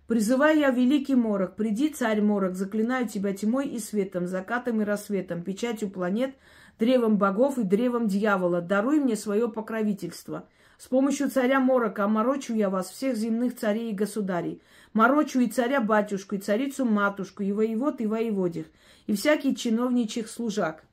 Призываю 0.10 0.58
я 0.58 0.72
великий 0.72 1.14
морок, 1.14 1.56
приди, 1.56 1.90
царь 1.90 2.20
морок, 2.20 2.56
заклинаю 2.56 3.08
тебя 3.08 3.32
тьмой 3.32 3.68
и 3.68 3.78
светом, 3.78 4.26
закатом 4.26 4.82
и 4.82 4.84
рассветом, 4.84 5.44
печатью 5.44 5.92
планет, 5.92 6.34
древом 6.80 7.20
богов 7.20 7.60
и 7.60 7.64
древом 7.64 8.08
дьявола. 8.08 8.60
Даруй 8.60 9.00
мне 9.00 9.16
свое 9.16 9.48
покровительство. 9.48 10.50
С 10.80 10.88
помощью 10.88 11.30
царя 11.30 11.60
Морока 11.60 12.06
оморочу 12.06 12.56
я 12.56 12.72
вас, 12.72 12.90
всех 12.90 13.18
земных 13.18 13.56
царей 13.56 13.92
и 13.92 13.96
государей. 13.96 14.64
Морочу 14.94 15.42
и 15.42 15.48
царя-батюшку, 15.48 16.38
и 16.38 16.40
царицу-матушку, 16.40 17.44
и 17.44 17.52
воевод, 17.52 18.02
и 18.02 18.08
воеводих, 18.08 18.66
и 19.06 19.14
всякий 19.14 19.56
чиновничьих 19.56 20.28
служак. 20.28 20.86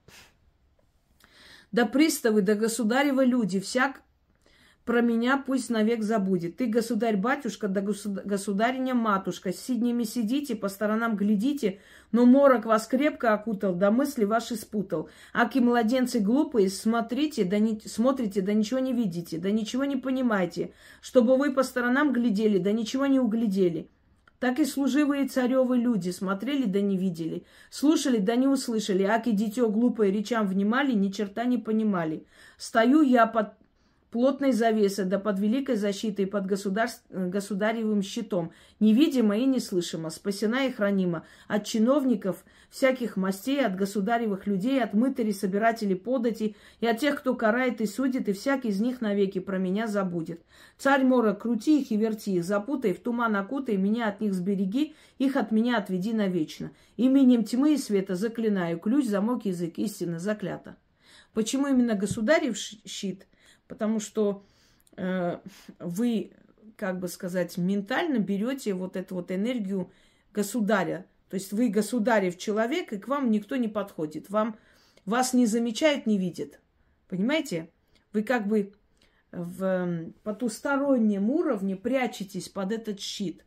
Да 1.73 1.87
приставы, 1.87 2.43
да 2.43 2.55
государевы 2.55 3.25
люди, 3.25 3.61
всяк 3.61 4.03
про 4.87 5.01
меня 5.01 5.37
пусть 5.37 5.69
навек 5.69 6.03
забудет. 6.05 6.57
Ты, 6.57 6.67
государь-батюшка, 6.67 7.67
да 7.67 7.81
государиня-матушка, 7.81 9.53
с 9.53 9.69
ними 9.69 10.05
сидите, 10.05 10.55
по 10.55 10.69
сторонам 10.69 11.17
глядите, 11.17 11.81
но 12.13 12.25
морок 12.25 12.67
вас 12.67 12.87
крепко 12.87 13.35
окутал, 13.35 13.75
да 13.75 13.91
мысли 13.91 14.25
ваши 14.25 14.55
спутал. 14.55 15.11
Аки 15.35 15.59
младенцы 15.59 16.21
глупые, 16.21 16.71
смотрите, 16.71 17.45
да 17.45 17.59
не, 17.59 17.81
смотрите, 17.85 18.43
да 18.43 18.53
ничего 18.55 18.79
не 18.79 18.93
видите, 18.93 19.39
да 19.39 19.51
ничего 19.51 19.85
не 19.85 19.97
понимаете, 19.97 20.73
чтобы 21.03 21.37
вы 21.37 21.53
по 21.53 21.65
сторонам 21.65 22.13
глядели, 22.13 22.59
да 22.59 22.71
ничего 22.71 23.07
не 23.07 23.19
углядели. 23.19 23.91
Так 24.39 24.61
и 24.61 24.65
служивые 24.65 25.27
царевы 25.27 25.79
люди 25.79 26.11
смотрели 26.11 26.67
да 26.67 26.81
не 26.81 26.97
видели, 26.97 27.45
слушали 27.71 28.19
да 28.19 28.37
не 28.37 28.47
услышали, 28.47 29.03
аки 29.03 29.33
дитё 29.33 29.69
глупое 29.69 30.13
речам 30.13 30.47
внимали, 30.47 30.93
ни 30.93 31.11
черта 31.11 31.45
не 31.45 31.59
понимали. 31.59 32.25
Стою 32.57 33.01
я 33.01 33.27
под 33.27 33.49
плотной 34.11 34.53
завесой, 34.53 35.05
да 35.05 35.19
под 35.19 35.39
великой 35.39 35.77
защитой, 35.77 36.27
под 36.27 36.47
государ... 36.47 36.89
государевым 37.11 38.03
щитом, 38.03 38.53
невидимо 38.81 39.37
и 39.37 39.45
неслышимо, 39.45 40.11
спасена 40.11 40.67
и 40.67 40.73
хранима 40.73 41.25
от 41.49 41.65
чиновников 41.65 42.45
всяких 42.71 43.17
мастей, 43.17 43.65
от 43.65 43.77
государевых 43.77 44.47
людей, 44.47 44.83
от 44.83 44.93
мытарей, 44.95 45.33
собирателей 45.33 45.97
подати, 45.97 46.57
и 46.81 46.87
от 46.87 46.99
тех, 46.99 47.19
кто 47.19 47.35
карает 47.35 47.81
и 47.81 47.87
судит, 47.87 48.29
и 48.29 48.33
всякий 48.33 48.69
из 48.69 48.81
них 48.81 49.01
навеки 49.01 49.39
про 49.39 49.59
меня 49.59 49.87
забудет. 49.87 50.43
Царь 50.79 51.05
Мора, 51.05 51.33
крути 51.33 51.81
их 51.81 51.91
и 51.91 51.97
верти 51.97 52.37
их, 52.37 52.45
запутай, 52.45 52.93
в 52.93 53.01
туман 53.01 53.37
окутай, 53.37 53.77
меня 53.77 54.09
от 54.09 54.21
них 54.21 54.35
сбереги, 54.35 54.95
их 55.19 55.37
от 55.37 55.53
меня 55.53 55.79
отведи 55.79 56.13
навечно. 56.13 56.71
Именем 56.97 57.45
тьмы 57.45 57.75
и 57.75 57.79
света 57.79 58.15
заклинаю, 58.15 58.79
ключ, 58.79 59.07
замок, 59.07 59.45
язык, 59.47 59.79
истина 59.79 60.19
заклята. 60.19 60.77
Почему 61.33 61.67
именно 61.67 61.95
государев 61.95 62.57
щит? 62.57 63.27
Потому 63.69 64.01
что 64.01 64.45
э, 64.97 65.39
вы, 65.79 66.33
как 66.77 66.99
бы 66.99 67.09
сказать, 67.09 67.57
ментально 67.57 68.19
берете 68.19 68.75
вот 68.75 68.97
эту 68.97 69.17
вот 69.17 69.31
энергию 69.31 69.91
государя. 70.33 71.07
То 71.29 71.35
есть 71.35 71.53
вы 71.53 71.69
государев 71.69 72.39
человек, 72.39 72.93
и 72.93 72.99
к 72.99 73.09
вам 73.09 73.31
никто 73.31 73.57
не 73.57 73.69
подходит. 73.69 74.31
Вам, 74.31 74.57
вас 75.05 75.33
не 75.33 75.47
замечают, 75.47 76.07
не 76.07 76.19
видят. 76.19 76.61
Понимаете? 77.09 77.71
Вы 78.13 78.23
как 78.23 78.47
бы 78.47 78.73
в 79.33 80.13
потустороннем 80.23 81.31
уровне 81.31 81.77
прячетесь 81.77 82.49
под 82.49 82.73
этот 82.73 83.01
щит. 83.01 83.45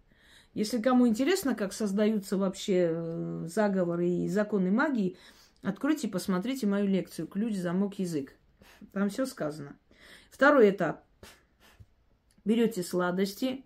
Если 0.53 0.82
кому 0.82 1.08
интересно, 1.08 1.55
как 1.55 1.73
создаются 1.73 2.38
вообще 2.38 2.89
э, 2.91 3.47
заговоры 3.47 4.10
и 4.10 4.29
законы 4.29 4.71
магии, 4.71 5.17
откройте 5.62 6.08
и 6.08 6.10
посмотрите 6.10 6.67
мою 6.67 6.88
лекцию 6.88 7.27
«Ключ, 7.27 7.55
замок, 7.55 7.99
язык». 7.99 8.36
Там 8.91 9.10
все 9.10 9.25
сказано. 9.25 9.77
Второй 10.29 10.69
этап. 10.69 11.03
Берете 12.45 12.83
сладости, 12.83 13.65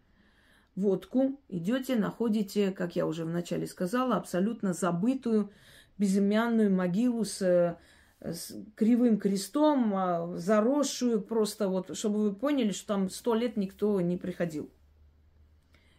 водку, 0.76 1.40
идете, 1.48 1.96
находите, 1.96 2.72
как 2.72 2.96
я 2.96 3.06
уже 3.06 3.26
вначале 3.26 3.68
сказала, 3.68 4.16
абсолютно 4.16 4.74
забытую 4.74 5.52
безымянную 5.98 6.74
могилу 6.74 7.24
с, 7.24 7.78
с 8.20 8.56
кривым 8.76 9.20
крестом, 9.20 9.94
а, 9.96 10.38
заросшую 10.38 11.22
просто 11.22 11.68
вот, 11.68 11.96
чтобы 11.96 12.24
вы 12.24 12.36
поняли, 12.36 12.72
что 12.72 12.88
там 12.88 13.10
сто 13.10 13.36
лет 13.36 13.58
никто 13.58 14.02
не 14.02 14.18
приходил. 14.18 14.70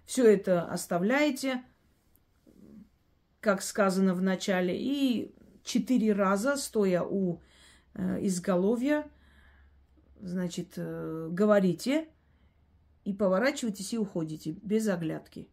Все 0.04 0.30
это 0.30 0.62
оставляете, 0.62 1.62
как 3.40 3.62
сказано 3.62 4.14
в 4.14 4.22
начале, 4.22 4.76
и 4.76 5.34
четыре 5.62 6.12
раза, 6.12 6.56
стоя 6.56 7.02
у 7.02 7.40
э, 7.94 8.18
изголовья, 8.26 9.06
значит, 10.24 10.72
э, 10.76 11.28
говорите 11.30 12.08
и 13.04 13.12
поворачиваетесь 13.12 13.92
и 13.92 13.98
уходите 13.98 14.56
без 14.62 14.88
оглядки. 14.88 15.48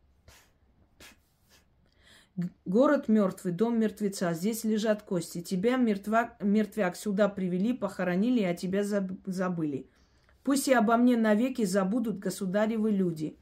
Город 2.66 3.10
мертвый, 3.10 3.52
дом 3.52 3.80
мертвеца, 3.80 4.34
здесь 4.34 4.64
лежат 4.64 5.04
кости. 5.04 5.42
Тебя, 5.42 5.76
мертвак, 5.76 6.42
мертвяк, 6.42 6.96
сюда 6.96 7.28
привели, 7.28 7.74
похоронили, 7.74 8.42
а 8.44 8.56
тебя 8.56 8.84
забыли. 8.84 9.90
Пусть 10.44 10.70
и 10.70 10.74
обо 10.74 10.96
мне 10.96 11.18
навеки 11.18 11.66
забудут 11.66 12.20
государевы 12.20 12.92
люди. 12.92 13.38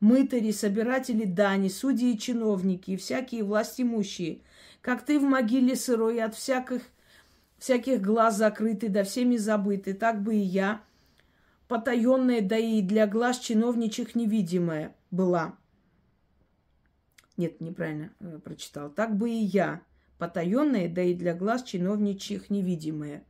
Мытари, 0.00 0.50
собиратели 0.50 1.24
дани, 1.24 1.68
судьи 1.68 2.12
и 2.12 2.18
чиновники, 2.18 2.92
и 2.92 2.96
всякие 2.96 3.42
властимущие. 3.42 4.42
Как 4.82 5.04
ты 5.04 5.18
в 5.18 5.22
могиле 5.22 5.74
сырой 5.74 6.22
от 6.22 6.34
всяких 6.34 6.82
всяких 7.64 8.02
глаз 8.02 8.36
закрыты, 8.36 8.90
да 8.90 9.04
всеми 9.04 9.38
забыты, 9.38 9.94
так 9.94 10.22
бы 10.22 10.34
и 10.34 10.38
я, 10.38 10.82
потаенная, 11.66 12.42
да 12.42 12.58
и 12.58 12.82
для 12.82 13.06
глаз 13.06 13.38
чиновничих 13.38 14.14
невидимая 14.14 14.94
была. 15.10 15.56
Нет, 17.38 17.62
неправильно 17.62 18.10
э, 18.20 18.38
прочитал. 18.44 18.90
Так 18.90 19.16
бы 19.16 19.30
и 19.30 19.38
я, 19.38 19.80
потаенная, 20.18 20.90
да 20.90 21.00
и 21.00 21.14
для 21.14 21.34
глаз 21.34 21.62
чиновничих 21.62 22.50
невидимая. 22.50 23.24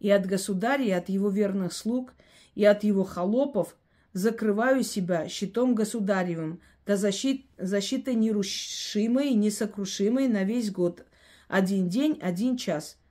И 0.00 0.10
от 0.10 0.26
государя, 0.26 0.82
и 0.84 0.90
от 0.90 1.08
его 1.08 1.30
верных 1.30 1.72
слуг, 1.72 2.14
и 2.56 2.64
от 2.64 2.82
его 2.82 3.04
холопов 3.04 3.76
закрываю 4.12 4.82
себя 4.82 5.28
щитом 5.28 5.76
государевым, 5.76 6.60
да 6.84 6.96
защит, 6.96 7.46
защитой 7.58 8.16
нерушимой 8.16 9.28
и 9.28 9.34
несокрушимой 9.36 10.26
на 10.26 10.42
весь 10.42 10.72
год. 10.72 11.06
Один 11.46 11.88
день, 11.88 12.18
один 12.20 12.56
час– 12.56 12.98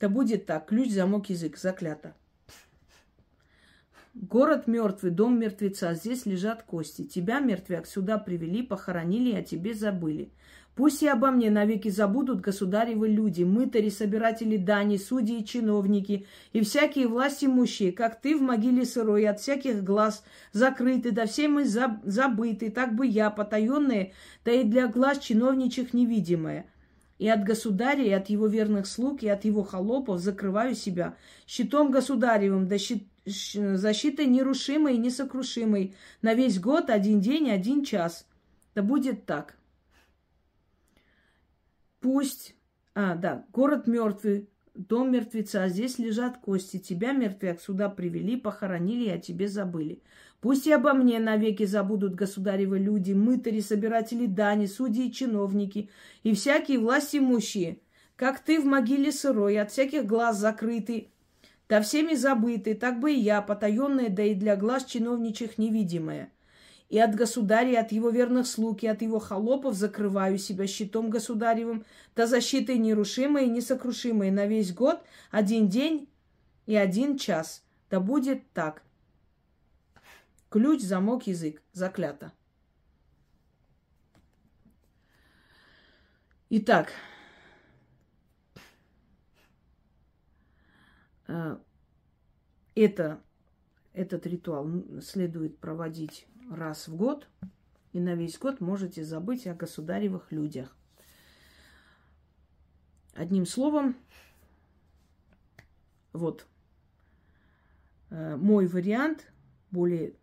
да 0.00 0.08
будет 0.08 0.46
так. 0.46 0.66
Ключ, 0.66 0.90
замок, 0.90 1.30
язык. 1.30 1.56
Заклято. 1.56 2.14
Город 4.14 4.66
мертвый, 4.66 5.12
дом 5.12 5.38
мертвеца. 5.38 5.94
Здесь 5.94 6.26
лежат 6.26 6.62
кости. 6.62 7.04
Тебя, 7.04 7.40
мертвяк, 7.40 7.86
сюда 7.86 8.18
привели, 8.18 8.62
похоронили, 8.62 9.32
а 9.34 9.42
тебе 9.42 9.74
забыли. 9.74 10.32
Пусть 10.78 11.02
и 11.02 11.08
обо 11.08 11.32
мне 11.32 11.50
навеки 11.50 11.88
забудут 11.88 12.40
государевы 12.40 13.08
люди, 13.08 13.42
мытари, 13.42 13.88
собиратели 13.88 14.56
дани, 14.56 14.96
судьи 14.96 15.40
и 15.40 15.44
чиновники, 15.44 16.26
и 16.52 16.60
всякие 16.60 17.08
власть 17.08 17.42
имущие, 17.42 17.90
как 17.90 18.20
ты 18.20 18.36
в 18.36 18.42
могиле 18.42 18.84
сырой, 18.84 19.26
от 19.26 19.40
всяких 19.40 19.82
глаз 19.82 20.22
закрыты, 20.52 21.10
да 21.10 21.26
все 21.26 21.48
мы 21.48 21.64
забыты, 21.64 22.70
так 22.70 22.94
бы 22.94 23.08
я, 23.08 23.30
потаенная, 23.30 24.12
да 24.44 24.52
и 24.52 24.62
для 24.62 24.86
глаз 24.86 25.18
чиновничих 25.18 25.94
невидимая. 25.94 26.66
И 27.18 27.28
от 27.28 27.42
государя, 27.42 28.04
и 28.04 28.10
от 28.10 28.28
его 28.28 28.46
верных 28.46 28.86
слуг, 28.86 29.22
и 29.22 29.28
от 29.28 29.44
его 29.44 29.64
холопов 29.64 30.20
закрываю 30.20 30.74
себя 30.74 31.16
щитом 31.46 31.90
государевым, 31.90 32.68
да 32.68 32.78
щит, 32.78 33.08
защитой 33.26 34.26
нерушимой 34.26 34.94
и 34.94 34.98
несокрушимой. 34.98 35.94
На 36.22 36.34
весь 36.34 36.60
год, 36.60 36.90
один 36.90 37.20
день, 37.20 37.50
один 37.50 37.84
час. 37.84 38.26
Да 38.74 38.82
будет 38.82 39.26
так. 39.26 39.56
Пусть, 42.00 42.54
а, 42.94 43.16
да, 43.16 43.44
город 43.52 43.88
мертвый, 43.88 44.48
дом 44.74 45.10
мертвеца, 45.10 45.68
здесь 45.68 45.98
лежат 45.98 46.38
кости. 46.38 46.78
Тебя, 46.78 47.12
мертвяк, 47.12 47.60
сюда 47.60 47.88
привели, 47.88 48.36
похоронили, 48.36 49.08
а 49.08 49.18
тебе 49.18 49.48
забыли. 49.48 50.02
Пусть 50.40 50.68
и 50.68 50.72
обо 50.72 50.92
мне 50.92 51.18
навеки 51.18 51.64
забудут 51.64 52.14
государевы 52.14 52.78
люди, 52.78 53.12
мытари, 53.12 53.60
собиратели 53.60 54.26
дани, 54.26 54.66
судьи 54.66 55.08
и 55.08 55.12
чиновники, 55.12 55.90
и 56.22 56.32
всякие 56.32 56.78
власть 56.78 57.16
имущие, 57.16 57.78
как 58.14 58.38
ты 58.40 58.60
в 58.60 58.64
могиле 58.64 59.10
сырой, 59.10 59.58
от 59.58 59.72
всяких 59.72 60.06
глаз 60.06 60.38
закрытый, 60.38 61.10
да 61.68 61.80
всеми 61.82 62.14
забытый, 62.14 62.74
так 62.74 63.00
бы 63.00 63.12
и 63.12 63.18
я, 63.18 63.42
потаенная, 63.42 64.10
да 64.10 64.22
и 64.22 64.34
для 64.34 64.54
глаз 64.54 64.84
чиновничих 64.84 65.58
невидимая. 65.58 66.30
И 66.88 66.98
от 66.98 67.14
государя, 67.14 67.72
и 67.72 67.74
от 67.74 67.92
его 67.92 68.08
верных 68.08 68.46
слуг, 68.46 68.82
и 68.82 68.86
от 68.86 69.02
его 69.02 69.18
холопов 69.18 69.74
закрываю 69.74 70.38
себя 70.38 70.66
щитом 70.66 71.10
государевым, 71.10 71.84
да 72.16 72.26
защитой 72.26 72.78
нерушимой 72.78 73.46
и 73.46 73.50
несокрушимой 73.50 74.30
на 74.30 74.46
весь 74.46 74.72
год, 74.72 75.00
один 75.30 75.68
день 75.68 76.08
и 76.66 76.76
один 76.76 77.18
час. 77.18 77.62
Да 77.90 78.00
будет 78.00 78.50
так. 78.52 78.82
Ключ, 80.50 80.80
замок, 80.82 81.26
язык. 81.26 81.62
Заклято. 81.72 82.32
Итак, 86.50 86.92
э, 91.26 91.58
это, 92.74 93.20
этот 93.92 94.26
ритуал 94.26 94.66
следует 95.02 95.58
проводить 95.58 96.26
раз 96.50 96.88
в 96.88 96.96
год, 96.96 97.28
и 97.92 98.00
на 98.00 98.14
весь 98.14 98.38
год 98.38 98.62
можете 98.62 99.04
забыть 99.04 99.46
о 99.46 99.54
государевых 99.54 100.32
людях. 100.32 100.74
Одним 103.12 103.44
словом, 103.44 103.94
вот 106.14 106.46
э, 108.08 108.36
мой 108.36 108.66
вариант 108.66 109.30
более 109.70 110.14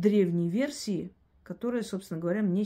древней 0.00 0.48
версии, 0.48 1.12
которая, 1.42 1.82
собственно 1.82 2.20
говоря, 2.20 2.42
мне 2.42 2.64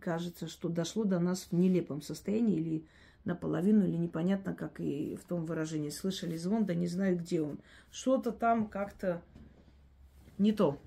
кажется, 0.00 0.48
что 0.48 0.68
дошло 0.68 1.04
до 1.04 1.18
нас 1.18 1.48
в 1.50 1.52
нелепом 1.52 2.02
состоянии 2.02 2.56
или 2.56 2.86
наполовину, 3.24 3.86
или 3.86 3.96
непонятно, 3.96 4.54
как 4.54 4.80
и 4.80 5.16
в 5.16 5.24
том 5.24 5.44
выражении. 5.44 5.90
Слышали 5.90 6.36
звон, 6.36 6.66
да 6.66 6.74
не 6.74 6.86
знаю, 6.86 7.18
где 7.18 7.42
он. 7.42 7.58
Что-то 7.90 8.32
там 8.32 8.68
как-то 8.68 9.22
не 10.38 10.52
то. 10.52 10.80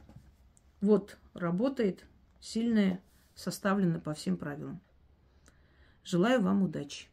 Вот 0.79 1.17
работает, 1.33 2.05
сильная, 2.39 3.01
составлена 3.35 3.99
по 3.99 4.13
всем 4.13 4.37
правилам. 4.37 4.79
Желаю 6.03 6.41
вам 6.41 6.63
удачи. 6.63 7.10